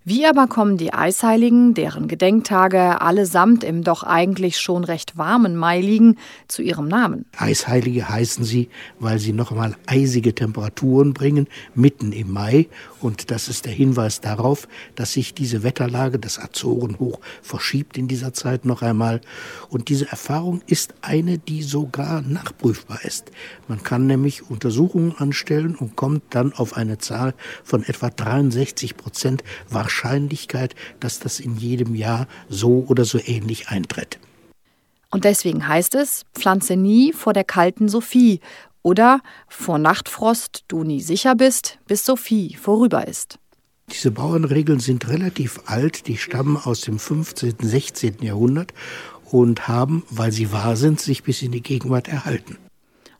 [0.06, 5.80] Wie aber kommen die Eisheiligen, deren Gedenktage allesamt im doch eigentlich schon recht warmen Mai
[5.80, 7.24] liegen, zu ihrem Namen?
[7.38, 12.66] Eisheilige heißen sie, weil sie noch einmal eisige Temperaturen bringen, mitten im Mai.
[13.04, 18.32] Und das ist der Hinweis darauf, dass sich diese Wetterlage, das Azorenhoch, verschiebt in dieser
[18.32, 19.20] Zeit noch einmal.
[19.68, 23.30] Und diese Erfahrung ist eine, die sogar nachprüfbar ist.
[23.68, 29.44] Man kann nämlich Untersuchungen anstellen und kommt dann auf eine Zahl von etwa 63 Prozent
[29.68, 34.18] Wahrscheinlichkeit dass das in jedem Jahr so oder so ähnlich eintritt.
[35.10, 38.40] Und deswegen heißt es, pflanze nie vor der kalten Sophie
[38.84, 43.40] oder vor Nachtfrost du nie sicher bist, bis Sophie vorüber ist.
[43.90, 48.22] Diese Bauernregeln sind relativ alt, die stammen aus dem 15., 16.
[48.22, 48.72] Jahrhundert
[49.24, 52.56] und haben, weil sie wahr sind, sich bis in die Gegenwart erhalten.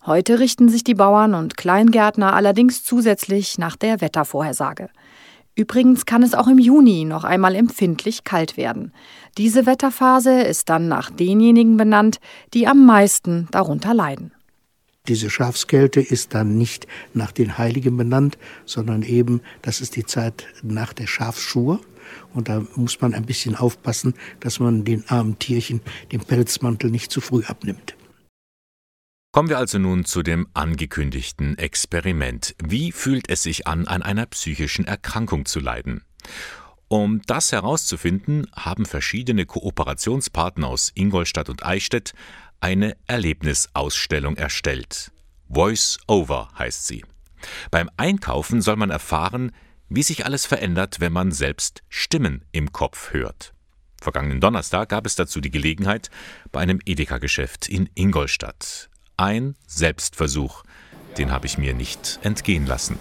[0.06, 4.90] Heute richten sich die Bauern und Kleingärtner allerdings zusätzlich nach der Wettervorhersage.
[5.56, 8.92] Übrigens kann es auch im Juni noch einmal empfindlich kalt werden.
[9.38, 12.20] Diese Wetterphase ist dann nach denjenigen benannt,
[12.52, 14.32] die am meisten darunter leiden.
[15.06, 20.46] Diese Schafskälte ist dann nicht nach den Heiligen benannt, sondern eben, das ist die Zeit
[20.62, 21.80] nach der Schafsschur.
[22.32, 27.12] Und da muss man ein bisschen aufpassen, dass man den armen Tierchen den Pelzmantel nicht
[27.12, 27.96] zu früh abnimmt.
[29.30, 32.54] Kommen wir also nun zu dem angekündigten Experiment.
[32.64, 36.02] Wie fühlt es sich an, an einer psychischen Erkrankung zu leiden?
[36.88, 42.14] Um das herauszufinden, haben verschiedene Kooperationspartner aus Ingolstadt und Eichstätt
[42.64, 45.12] eine Erlebnisausstellung erstellt.
[45.50, 47.04] Voice Over heißt sie.
[47.70, 49.52] Beim Einkaufen soll man erfahren,
[49.90, 53.52] wie sich alles verändert, wenn man selbst Stimmen im Kopf hört.
[54.00, 56.08] Vergangenen Donnerstag gab es dazu die Gelegenheit
[56.52, 58.88] bei einem Edeka-Geschäft in Ingolstadt.
[59.18, 60.62] Ein Selbstversuch,
[61.18, 62.98] den habe ich mir nicht entgehen lassen.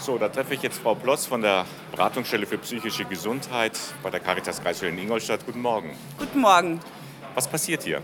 [0.00, 4.18] So, da treffe ich jetzt Frau Ploss von der Beratungsstelle für psychische Gesundheit bei der
[4.18, 5.46] Caritas Kreisstelle in Ingolstadt.
[5.46, 5.96] Guten Morgen.
[6.18, 6.80] Guten Morgen.
[7.34, 8.02] Was passiert hier?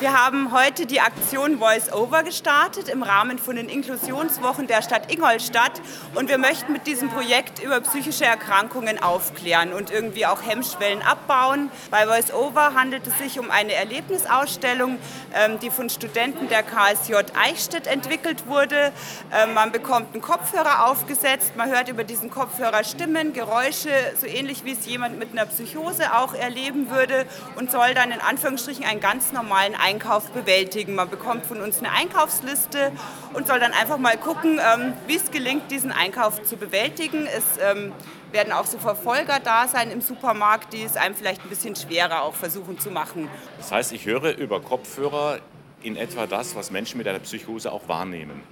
[0.00, 5.12] Wir haben heute die Aktion Voice Over gestartet im Rahmen von den Inklusionswochen der Stadt
[5.12, 5.72] Ingolstadt
[6.14, 11.72] und wir möchten mit diesem Projekt über psychische Erkrankungen aufklären und irgendwie auch Hemmschwellen abbauen.
[11.90, 14.98] Bei Voice Over handelt es sich um eine Erlebnisausstellung,
[15.34, 18.92] ähm, die von Studenten der KSJ Eichstätt entwickelt wurde.
[19.32, 24.64] Ähm, man bekommt einen Kopfhörer aufgesetzt, man hört über diesen Kopfhörer Stimmen, Geräusche, so ähnlich
[24.64, 29.00] wie es jemand mit einer Psychose auch erleben würde und soll dann in Anführungsstrichen einen
[29.00, 30.94] ganz normalen Einkauf bewältigen.
[30.94, 32.92] Man bekommt von uns eine Einkaufsliste
[33.34, 37.26] und soll dann einfach mal gucken, ähm, wie es gelingt, diesen Einkauf zu bewältigen.
[37.26, 37.92] Es ähm,
[38.32, 42.22] werden auch so Verfolger da sein im Supermarkt, die es einem vielleicht ein bisschen schwerer
[42.22, 43.28] auch versuchen zu machen.
[43.58, 45.38] Das heißt, ich höre über Kopfhörer
[45.82, 48.42] in etwa das, was Menschen mit einer Psychose auch wahrnehmen.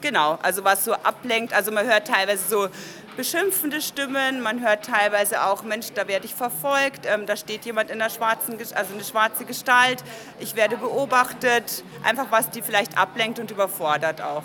[0.00, 1.52] Genau, also was so ablenkt.
[1.52, 2.68] Also man hört teilweise so
[3.16, 7.90] beschimpfende Stimmen, man hört teilweise auch, Mensch, da werde ich verfolgt, ähm, da steht jemand
[7.90, 10.04] in der schwarzen, also eine schwarze Gestalt,
[10.38, 11.82] ich werde beobachtet.
[12.04, 14.44] Einfach was die vielleicht ablenkt und überfordert auch.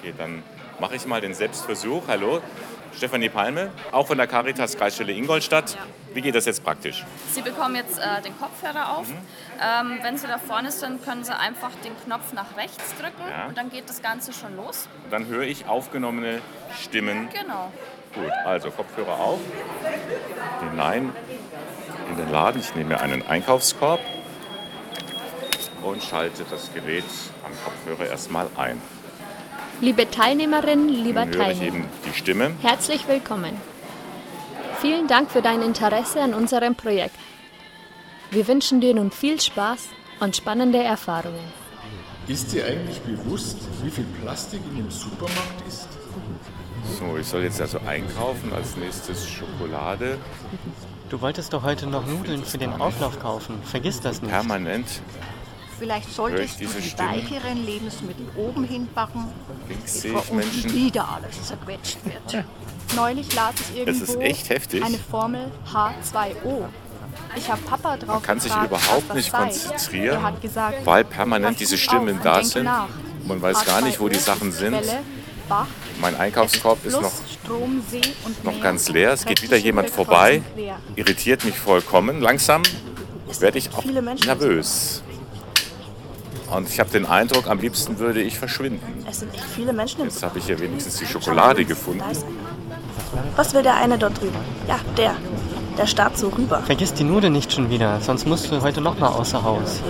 [0.00, 0.42] Okay, dann
[0.80, 2.04] mache ich mal den Selbstversuch.
[2.08, 2.40] Hallo,
[2.96, 5.74] Stefanie Palme, auch von der Caritas Kreisstelle Ingolstadt.
[5.74, 5.80] Ja.
[6.14, 7.04] Wie geht das jetzt praktisch?
[7.34, 9.08] Sie bekommen jetzt äh, den Kopfhörer auf.
[9.08, 9.18] Mhm.
[9.62, 13.46] Ähm, wenn Sie da vorne sind, können Sie einfach den Knopf nach rechts drücken ja.
[13.46, 14.88] und dann geht das Ganze schon los.
[15.10, 16.40] Dann höre ich aufgenommene
[16.80, 17.28] Stimmen.
[17.32, 17.72] Genau.
[18.14, 19.40] Gut, also Kopfhörer auf,
[20.70, 21.12] hinein
[22.10, 22.60] in den Laden.
[22.60, 24.00] Ich nehme mir einen Einkaufskorb
[25.82, 27.04] und schalte das Gerät
[27.44, 28.80] am Kopfhörer erstmal ein.
[29.80, 32.52] Liebe Teilnehmerinnen, lieber Nun höre ich Teilnehmer, eben die Stimme.
[32.62, 33.60] herzlich willkommen.
[34.80, 37.14] Vielen Dank für dein Interesse an unserem Projekt.
[38.30, 39.88] Wir wünschen dir nun viel Spaß
[40.20, 41.44] und spannende Erfahrungen.
[42.26, 45.88] Ist dir eigentlich bewusst, wie viel Plastik in dem Supermarkt ist?
[46.98, 48.52] So, ich soll jetzt also einkaufen.
[48.52, 50.18] Als nächstes Schokolade.
[51.08, 53.60] Du wolltest doch heute noch Nudeln für den Auflauf kaufen.
[53.64, 54.30] Vergiss das nicht.
[54.30, 54.86] Permanent.
[55.78, 57.10] Vielleicht solltest du die Stimmen.
[57.10, 59.26] weicheren Lebensmittel oben hinbacken,
[59.68, 60.74] Links sehe bevor ich unten Menschen.
[60.74, 62.44] wieder alles zerquetscht wird.
[62.96, 64.82] Neulich las ich irgendwo ist echt heftig.
[64.82, 66.64] eine Formel H2O.
[67.36, 69.38] Ich habe Papa drauf Man kann sich gefragt, überhaupt nicht sei.
[69.38, 72.64] konzentrieren, Er gesagt, weil permanent diese Stimmen da sind.
[72.64, 72.88] nach.
[73.26, 74.78] Man weiß gar nicht, wo die H2O Sachen sind.
[75.48, 75.66] Bach,
[76.00, 77.12] Mein Einkaufskorb ist noch,
[77.44, 77.82] Strom,
[78.42, 79.12] noch ganz leer.
[79.12, 80.42] Es geht wieder jemand vorbei.
[80.96, 82.20] Irritiert mich vollkommen.
[82.20, 82.62] Langsam
[83.40, 85.02] werde ich auch nervös.
[86.50, 89.04] Und ich habe den Eindruck, am liebsten würde ich verschwinden.
[89.08, 92.04] Es sind echt viele Menschen im Jetzt habe ich hier wenigstens die Schokolade gefunden.
[93.34, 94.36] Was will der eine dort drüben?
[94.68, 95.16] Ja, der.
[95.78, 96.62] Der starrt so rüber.
[96.62, 99.80] Vergiss die Nudeln nicht schon wieder, sonst musst du heute noch mal außer Haus.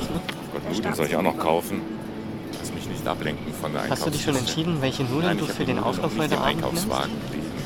[0.52, 1.80] Gott, Nudeln soll ich auch noch kaufen.
[2.58, 5.46] Lass mich nicht ablenken von der Hast du dich schon entschieden, welche Nudeln Nein, du
[5.46, 6.84] für den Auflauf heute Abend nimmst?
[6.86, 7.12] Einkaufswagen.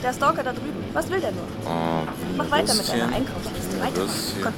[0.03, 0.85] Der Stalker da drüben.
[0.93, 1.43] Was will der nur?
[1.65, 2.07] Oh,
[2.37, 3.81] Mach weiter mit deiner Einkaufsliste.
[3.81, 4.07] Weiter.
[4.43, 4.53] Komm.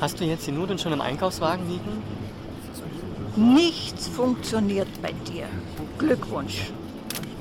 [0.00, 2.02] Hast du jetzt die Nudeln schon im Einkaufswagen liegen?
[3.36, 5.46] Nichts funktioniert bei dir.
[5.98, 6.70] Glückwunsch.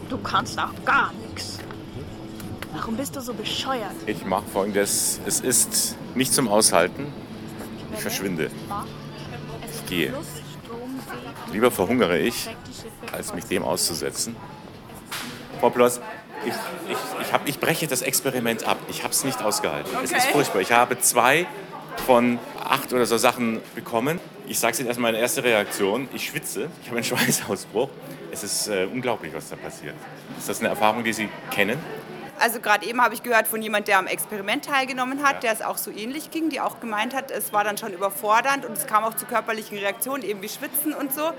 [0.10, 1.57] Du kannst auch gar nichts.
[2.88, 3.91] Warum bist du so bescheuert?
[4.06, 5.19] Ich mache folgendes.
[5.26, 7.12] Es ist nicht zum Aushalten.
[7.93, 8.50] Ich verschwinde.
[9.73, 10.13] Ich gehe.
[11.52, 12.47] Lieber verhungere ich,
[13.12, 14.38] als mich dem auszusetzen.
[15.60, 16.00] Frau Ploss,
[16.45, 16.54] ich,
[16.89, 18.78] ich, ich, hab, ich breche das Experiment ab.
[18.88, 19.91] Ich habe es nicht ausgehalten.
[20.02, 20.32] Es ist Okay.
[20.32, 20.62] furchtbar.
[20.62, 21.45] Ich habe zwei
[22.06, 24.21] von acht oder so Sachen bekommen.
[24.47, 26.08] Ich sage es jetzt erstmal meine erste Reaktion.
[26.13, 26.69] Ich schwitze.
[26.84, 27.89] Ich habe einen Schweißausbruch.
[28.32, 29.95] Es ist äh, unglaublich, was da passiert.
[30.38, 31.78] Ist das eine Erfahrung, die Sie kennen?
[32.39, 35.62] Also gerade eben habe ich gehört von jemand, der am Experiment teilgenommen hat, der es
[35.62, 38.86] auch so ähnlich ging, die auch gemeint hat, es war dann schon überfordernd und es
[38.86, 41.32] kam auch zu körperlichen Reaktionen, eben wie Schwitzen und so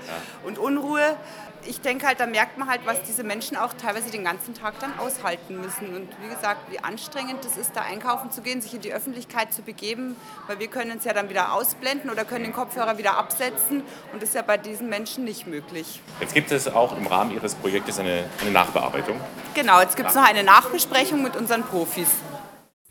[0.43, 1.15] und Unruhe.
[1.65, 4.79] Ich denke halt, da merkt man halt, was diese Menschen auch teilweise den ganzen Tag
[4.79, 5.95] dann aushalten müssen.
[5.95, 9.53] Und wie gesagt, wie anstrengend es ist, da einkaufen zu gehen, sich in die Öffentlichkeit
[9.53, 10.15] zu begeben,
[10.47, 14.21] weil wir können es ja dann wieder ausblenden oder können den Kopfhörer wieder absetzen und
[14.21, 16.01] das ist ja bei diesen Menschen nicht möglich.
[16.19, 19.19] Jetzt gibt es auch im Rahmen Ihres Projektes eine, eine Nachbearbeitung.
[19.53, 22.09] Genau, jetzt gibt es noch eine Nachbesprechung mit unseren Profis.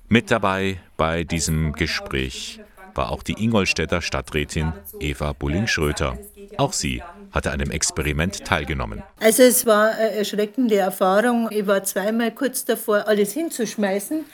[0.08, 2.60] Mit dabei bei diesem Gespräch
[2.94, 6.18] war auch die Ingolstädter Stadträtin Eva Bulling-Schröter.
[6.56, 7.02] Auch sie
[7.32, 9.02] hatte an dem Experiment teilgenommen.
[9.20, 11.48] Also es war eine erschreckende Erfahrung.
[11.50, 14.24] Ich war zweimal kurz davor, alles hinzuschmeißen.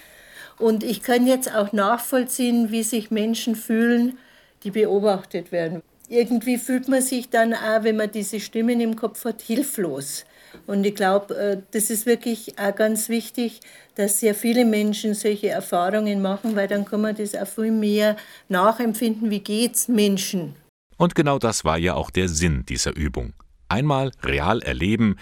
[0.59, 4.19] Und ich kann jetzt auch nachvollziehen, wie sich Menschen fühlen,
[4.63, 5.83] die beobachtet werden.
[6.09, 10.25] Irgendwie fühlt man sich dann auch, wenn man diese Stimmen im Kopf hat, hilflos.
[10.67, 13.61] Und ich glaube, äh, das ist wirklich auch ganz wichtig,
[13.97, 18.17] dass sehr viele Menschen solche Erfahrungen machen, weil dann kann man das auch viel mehr
[18.49, 20.55] nachempfinden, wie geht's Menschen.
[20.97, 23.33] Und genau das war ja auch der Sinn dieser Übung.
[23.69, 25.17] Einmal real erleben,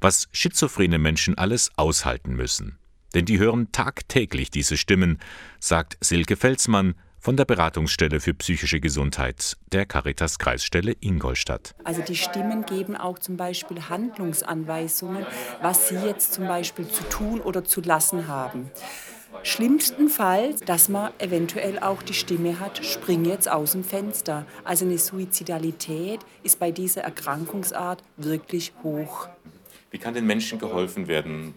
[0.00, 2.78] was schizophrene Menschen alles aushalten müssen.
[3.14, 5.18] Denn die hören tagtäglich diese Stimmen,
[5.58, 11.74] sagt Silke Felsmann, von der Beratungsstelle für psychische Gesundheit der Caritas Kreisstelle Ingolstadt.
[11.82, 15.26] Also die Stimmen geben auch zum Beispiel Handlungsanweisungen,
[15.60, 18.70] was sie jetzt zum Beispiel zu tun oder zu lassen haben.
[19.42, 24.46] Schlimmstenfalls, dass man eventuell auch die Stimme hat, spring jetzt aus dem Fenster.
[24.64, 29.28] Also eine Suizidalität ist bei dieser Erkrankungsart wirklich hoch.
[29.90, 31.54] Wie kann den Menschen geholfen werden?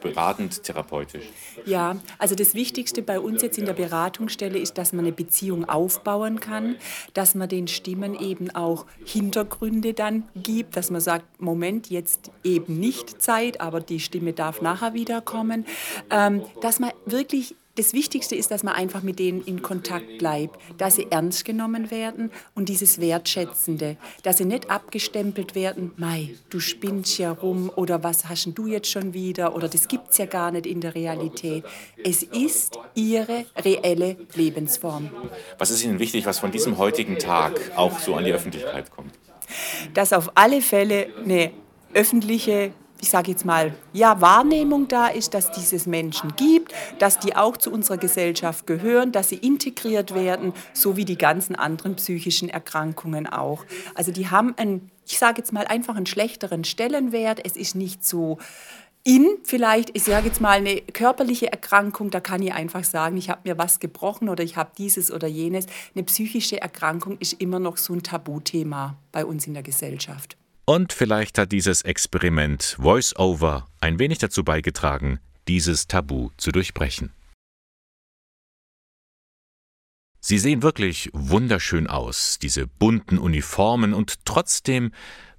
[0.00, 1.24] Beratend, therapeutisch?
[1.64, 5.68] Ja, also das Wichtigste bei uns jetzt in der Beratungsstelle ist, dass man eine Beziehung
[5.68, 6.76] aufbauen kann,
[7.14, 12.78] dass man den Stimmen eben auch Hintergründe dann gibt, dass man sagt, Moment, jetzt eben
[12.78, 15.66] nicht Zeit, aber die Stimme darf nachher wiederkommen,
[16.10, 20.58] ähm, dass man wirklich das Wichtigste ist, dass man einfach mit denen in Kontakt bleibt,
[20.78, 26.58] dass sie ernst genommen werden und dieses Wertschätzende, dass sie nicht abgestempelt werden, Mai, du
[26.58, 30.26] spinnst ja rum oder was hast du jetzt schon wieder oder das gibt es ja
[30.26, 31.64] gar nicht in der Realität.
[32.04, 35.10] Es ist ihre reelle Lebensform.
[35.58, 39.12] Was ist Ihnen wichtig, was von diesem heutigen Tag auch so an die Öffentlichkeit kommt?
[39.94, 41.52] Dass auf alle Fälle eine
[41.94, 47.36] öffentliche ich sage jetzt mal, ja, Wahrnehmung da ist, dass dieses Menschen gibt, dass die
[47.36, 52.48] auch zu unserer Gesellschaft gehören, dass sie integriert werden, so wie die ganzen anderen psychischen
[52.48, 53.64] Erkrankungen auch.
[53.94, 57.40] Also die haben einen, ich sage jetzt mal, einfach einen schlechteren Stellenwert.
[57.44, 58.38] Es ist nicht so
[59.04, 63.30] in vielleicht, ich sage jetzt mal, eine körperliche Erkrankung, da kann ich einfach sagen, ich
[63.30, 65.66] habe mir was gebrochen oder ich habe dieses oder jenes.
[65.94, 70.36] Eine psychische Erkrankung ist immer noch so ein Tabuthema bei uns in der Gesellschaft.
[70.68, 77.10] Und vielleicht hat dieses Experiment Voice-Over ein wenig dazu beigetragen, dieses Tabu zu durchbrechen.
[80.20, 84.92] Sie sehen wirklich wunderschön aus, diese bunten Uniformen, und trotzdem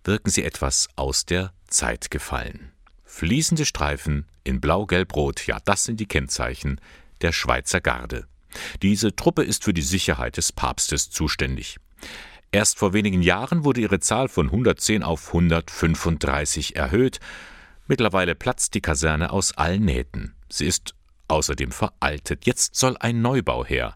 [0.04, 2.72] wirken sie etwas aus der Zeit gefallen.
[3.04, 6.82] Fließende Streifen in Blau-Gelb-Rot, ja, das sind die Kennzeichen
[7.22, 8.28] der Schweizer Garde.
[8.82, 11.78] Diese Truppe ist für die Sicherheit des Papstes zuständig.
[12.52, 17.20] Erst vor wenigen Jahren wurde ihre Zahl von 110 auf 135 erhöht.
[17.88, 20.34] Mittlerweile platzt die Kaserne aus allen Nähten.
[20.50, 20.95] Sie ist
[21.28, 22.47] außerdem veraltet.
[22.47, 23.93] Jetzt soll ein Neubau her.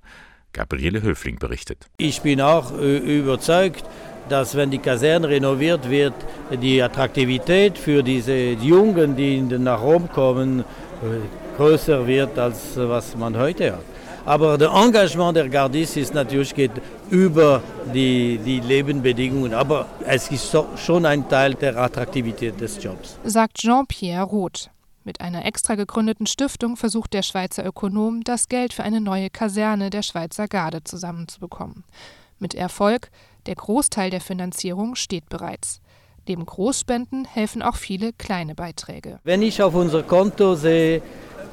[0.51, 1.88] Gabriele Höfling berichtet.
[1.97, 3.86] Ich bin auch äh, überzeugt,
[4.30, 6.14] dass wenn die Kaserne renoviert wird,
[6.62, 13.36] die Attraktivität für diese Jungen, die nach Rom kommen, äh, größer wird, als was man
[13.36, 13.93] heute hat.
[14.26, 16.72] Aber das Engagement der Gardisten ist natürlich geht
[17.10, 17.62] über
[17.94, 19.54] die, die Lebensbedingungen.
[19.54, 23.18] Aber es ist so, schon ein Teil der Attraktivität des Jobs.
[23.24, 24.70] Sagt Jean-Pierre Roth.
[25.04, 29.90] Mit einer extra gegründeten Stiftung versucht der Schweizer Ökonom, das Geld für eine neue Kaserne
[29.90, 31.84] der Schweizer Garde zusammenzubekommen.
[32.40, 33.10] Mit Erfolg,
[33.46, 35.82] der Großteil der Finanzierung steht bereits.
[36.26, 39.20] Neben Großspenden helfen auch viele kleine Beiträge.
[39.26, 41.02] Wenn ich auf unser Konto sehe,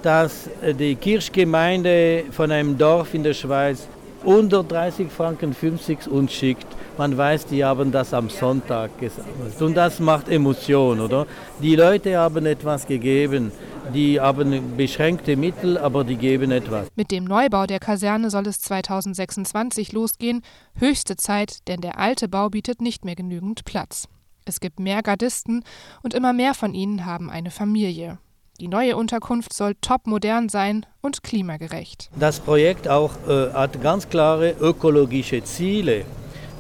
[0.03, 0.49] dass
[0.79, 3.89] die Kirchgemeinde von einem Dorf in der Schweiz
[4.23, 6.67] 130 Franken 50 uns schickt.
[6.99, 9.61] Man weiß, die haben das am Sonntag gesammelt.
[9.61, 11.27] Und das macht Emotion, oder?
[11.63, 13.53] Die Leute haben etwas gegeben.
[13.95, 16.89] Die haben beschränkte Mittel, aber die geben etwas.
[16.95, 20.43] Mit dem Neubau der Kaserne soll es 2026 losgehen.
[20.79, 24.07] Höchste Zeit, denn der alte Bau bietet nicht mehr genügend Platz.
[24.45, 25.65] Es gibt mehr Gardisten
[26.03, 28.19] und immer mehr von ihnen haben eine Familie.
[28.61, 32.11] Die neue Unterkunft soll topmodern sein und klimagerecht.
[32.19, 36.05] Das Projekt auch äh, hat ganz klare ökologische Ziele.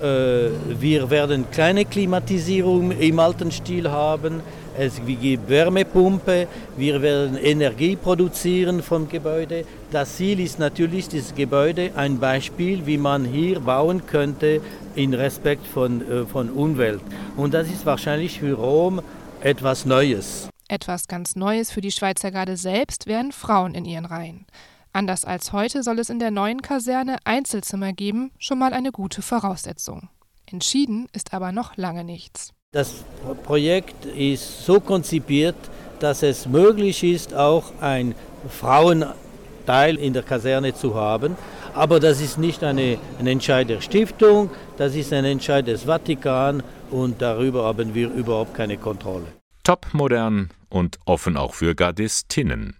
[0.01, 0.49] Äh,
[0.81, 4.41] wir werden kleine Klimatisierung im alten Stil haben.
[4.79, 6.49] Es gibt Wärmepumpe,
[6.79, 9.67] wir werden Energie produzieren vom Gebäude.
[9.91, 14.63] Das Ziel ist natürlich, dieses Gebäude ein Beispiel, wie man hier bauen könnte
[14.95, 17.03] in Respekt von, äh, von Umwelt.
[17.37, 19.03] Und das ist wahrscheinlich für Rom
[19.43, 20.49] etwas Neues.
[20.71, 24.47] Etwas ganz Neues für die Schweizer Garde selbst wären Frauen in ihren Reihen.
[24.93, 29.21] Anders als heute soll es in der neuen Kaserne Einzelzimmer geben, schon mal eine gute
[29.21, 30.11] Voraussetzung.
[30.47, 32.53] Entschieden ist aber noch lange nichts.
[32.71, 33.03] Das
[33.43, 35.57] Projekt ist so konzipiert,
[35.99, 38.15] dass es möglich ist, auch ein
[38.49, 41.37] Frauenteil in der Kaserne zu haben.
[41.75, 46.63] Aber das ist nicht eine, ein Entscheid der Stiftung, das ist ein Entscheid des Vatikan
[46.93, 49.40] und darüber haben wir überhaupt keine Kontrolle.
[49.65, 52.77] Topmodern und offen auch für Gardistinnen.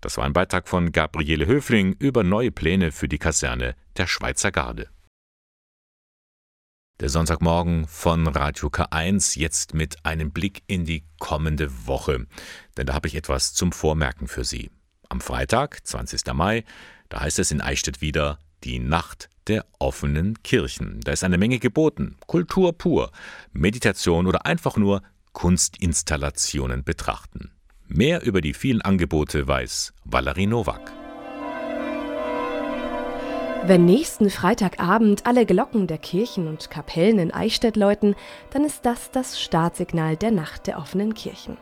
[0.00, 4.52] Das war ein Beitrag von Gabriele Höfling über neue Pläne für die Kaserne der Schweizer
[4.52, 4.88] Garde.
[7.00, 12.26] Der Sonntagmorgen von Radio K1 jetzt mit einem Blick in die kommende Woche.
[12.76, 14.70] Denn da habe ich etwas zum Vormerken für Sie.
[15.08, 16.32] Am Freitag, 20.
[16.34, 16.64] Mai,
[17.08, 21.00] da heißt es in Eichstätt wieder die Nacht der offenen Kirchen.
[21.00, 22.16] Da ist eine Menge geboten.
[22.26, 23.12] Kultur pur,
[23.52, 25.02] Meditation oder einfach nur
[25.38, 27.52] Kunstinstallationen betrachten.
[27.86, 30.92] Mehr über die vielen Angebote weiß Valerie Nowak.
[33.64, 38.16] Wenn nächsten Freitagabend alle Glocken der Kirchen und Kapellen in Eichstätt läuten,
[38.50, 41.56] dann ist das das Startsignal der Nacht der offenen Kirchen.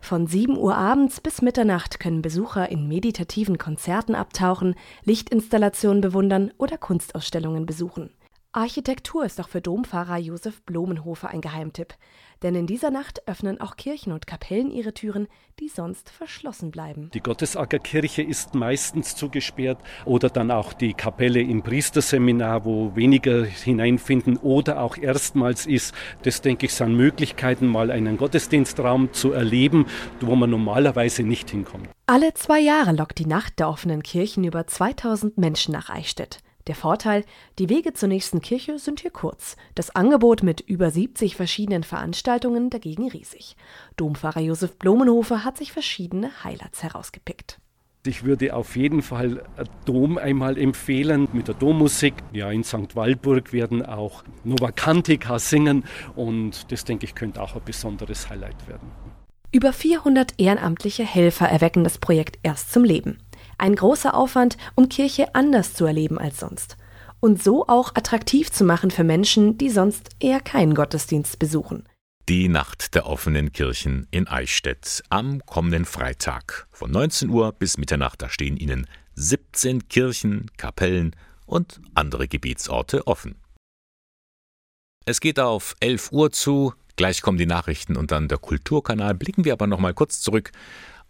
[0.00, 4.74] Von 7 Uhr abends bis Mitternacht können Besucher in meditativen Konzerten abtauchen,
[5.04, 8.08] Lichtinstallationen bewundern oder Kunstausstellungen besuchen.
[8.52, 11.94] Architektur ist auch für Dompfarrer Josef Blumenhofer ein Geheimtipp.
[12.42, 15.26] Denn in dieser Nacht öffnen auch Kirchen und Kapellen ihre Türen,
[15.58, 17.10] die sonst verschlossen bleiben.
[17.12, 24.36] Die Gottesackerkirche ist meistens zugesperrt oder dann auch die Kapelle im Priesterseminar, wo weniger hineinfinden
[24.36, 25.94] oder auch erstmals ist.
[26.22, 29.86] Das denke ich sind Möglichkeiten, mal einen Gottesdienstraum zu erleben,
[30.20, 31.88] wo man normalerweise nicht hinkommt.
[32.06, 36.38] Alle zwei Jahre lockt die Nacht der offenen Kirchen über 2000 Menschen nach Eichstätt.
[36.68, 37.24] Der Vorteil,
[37.58, 42.68] die Wege zur nächsten Kirche sind hier kurz, das Angebot mit über 70 verschiedenen Veranstaltungen
[42.68, 43.56] dagegen riesig.
[43.96, 47.58] Dompfarrer Josef Blumenhofer hat sich verschiedene Highlights herausgepickt.
[48.04, 49.44] Ich würde auf jeden Fall
[49.86, 52.14] Dom einmal empfehlen mit der Dommusik.
[52.32, 52.94] Ja, in St.
[52.94, 55.84] Walburg werden auch Nova Cantica singen
[56.16, 58.90] und das denke ich könnte auch ein besonderes Highlight werden.
[59.50, 63.18] Über 400 ehrenamtliche Helfer erwecken das Projekt erst zum Leben.
[63.58, 66.76] Ein großer Aufwand, um Kirche anders zu erleben als sonst.
[67.20, 71.88] Und so auch attraktiv zu machen für Menschen, die sonst eher keinen Gottesdienst besuchen.
[72.28, 76.68] Die Nacht der offenen Kirchen in Eichstätt am kommenden Freitag.
[76.70, 78.86] Von 19 Uhr bis Mitternacht, da stehen Ihnen
[79.16, 83.36] 17 Kirchen, Kapellen und andere Gebetsorte offen.
[85.04, 89.14] Es geht auf 11 Uhr zu, gleich kommen die Nachrichten und dann der Kulturkanal.
[89.14, 90.52] Blicken wir aber noch mal kurz zurück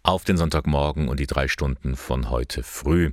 [0.03, 3.11] auf den Sonntagmorgen und die drei Stunden von heute früh.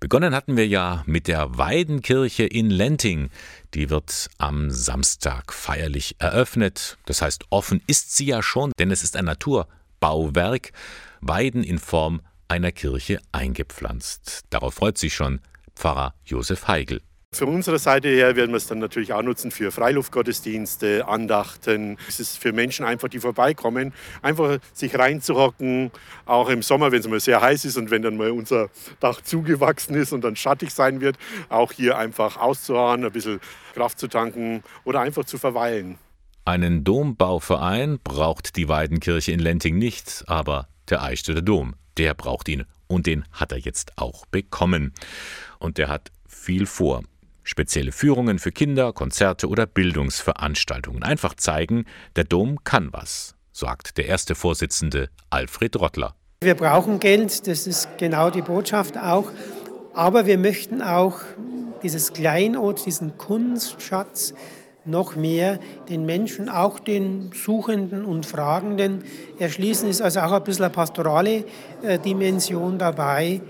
[0.00, 3.30] Begonnen hatten wir ja mit der Weidenkirche in Lenting.
[3.74, 6.98] Die wird am Samstag feierlich eröffnet.
[7.06, 10.72] Das heißt, offen ist sie ja schon, denn es ist ein Naturbauwerk.
[11.20, 14.42] Weiden in Form einer Kirche eingepflanzt.
[14.50, 15.40] Darauf freut sich schon
[15.76, 17.00] Pfarrer Josef Heigl.
[17.34, 21.96] Von unserer Seite her werden wir es dann natürlich auch nutzen für Freiluftgottesdienste, Andachten.
[22.06, 25.90] Es ist für Menschen einfach, die vorbeikommen, einfach sich reinzuhocken,
[26.26, 28.68] auch im Sommer, wenn es mal sehr heiß ist und wenn dann mal unser
[29.00, 31.16] Dach zugewachsen ist und dann schattig sein wird,
[31.48, 33.40] auch hier einfach auszuharren, ein bisschen
[33.72, 35.96] Kraft zu tanken oder einfach zu verweilen.
[36.44, 42.66] Einen Dombauverein braucht die Weidenkirche in Lenting nicht, aber der Eichstätter Dom, der braucht ihn
[42.88, 44.92] und den hat er jetzt auch bekommen.
[45.58, 47.02] Und der hat viel vor.
[47.44, 51.02] Spezielle Führungen für Kinder, Konzerte oder Bildungsveranstaltungen.
[51.02, 56.14] Einfach zeigen, der Dom kann was, sagt der erste Vorsitzende Alfred Rottler.
[56.42, 59.30] Wir brauchen Geld, das ist genau die Botschaft auch.
[59.94, 61.20] Aber wir möchten auch
[61.82, 64.34] dieses Kleinod, diesen Kunstschatz
[64.84, 69.04] noch mehr den Menschen, auch den Suchenden und Fragenden
[69.38, 69.88] erschließen.
[69.88, 71.44] Ist also auch ein bisschen eine pastorale
[71.82, 73.40] äh, Dimension dabei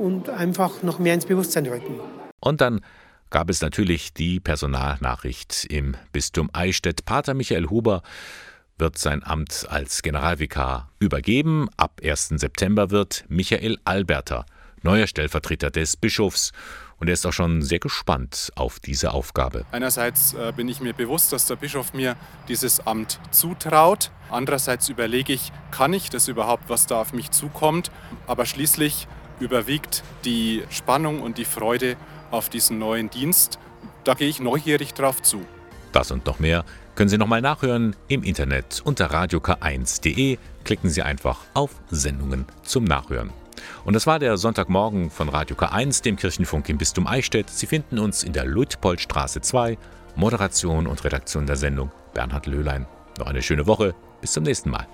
[0.00, 1.98] und einfach noch mehr ins Bewusstsein rücken.
[2.40, 2.80] Und dann
[3.30, 7.04] gab es natürlich die Personalnachricht im Bistum Eichstätt.
[7.04, 8.02] Pater Michael Huber
[8.78, 11.68] wird sein Amt als Generalvikar übergeben.
[11.76, 12.28] Ab 1.
[12.36, 14.46] September wird Michael Alberter
[14.84, 16.52] neuer Stellvertreter des Bischofs.
[17.00, 19.64] Und er ist auch schon sehr gespannt auf diese Aufgabe.
[19.72, 22.16] Einerseits äh, bin ich mir bewusst, dass der Bischof mir
[22.46, 24.10] dieses Amt zutraut.
[24.30, 27.90] Andererseits überlege ich, kann ich das überhaupt, was da auf mich zukommt?
[28.26, 29.08] Aber schließlich
[29.40, 31.96] überwiegt die Spannung und die Freude
[32.34, 33.58] auf diesen neuen Dienst.
[34.04, 35.40] Da gehe ich neugierig drauf zu.
[35.92, 36.64] Das und noch mehr
[36.94, 40.38] können Sie nochmal nachhören im Internet unter radiok1.de.
[40.64, 43.32] Klicken Sie einfach auf Sendungen zum Nachhören.
[43.84, 47.50] Und das war der Sonntagmorgen von Radio K1, dem Kirchenfunk im Bistum Eichstätt.
[47.50, 49.78] Sie finden uns in der Luitpoldstraße 2.
[50.16, 52.86] Moderation und Redaktion der Sendung Bernhard Löhlein.
[53.18, 53.94] Noch eine schöne Woche.
[54.20, 54.86] Bis zum nächsten Mal.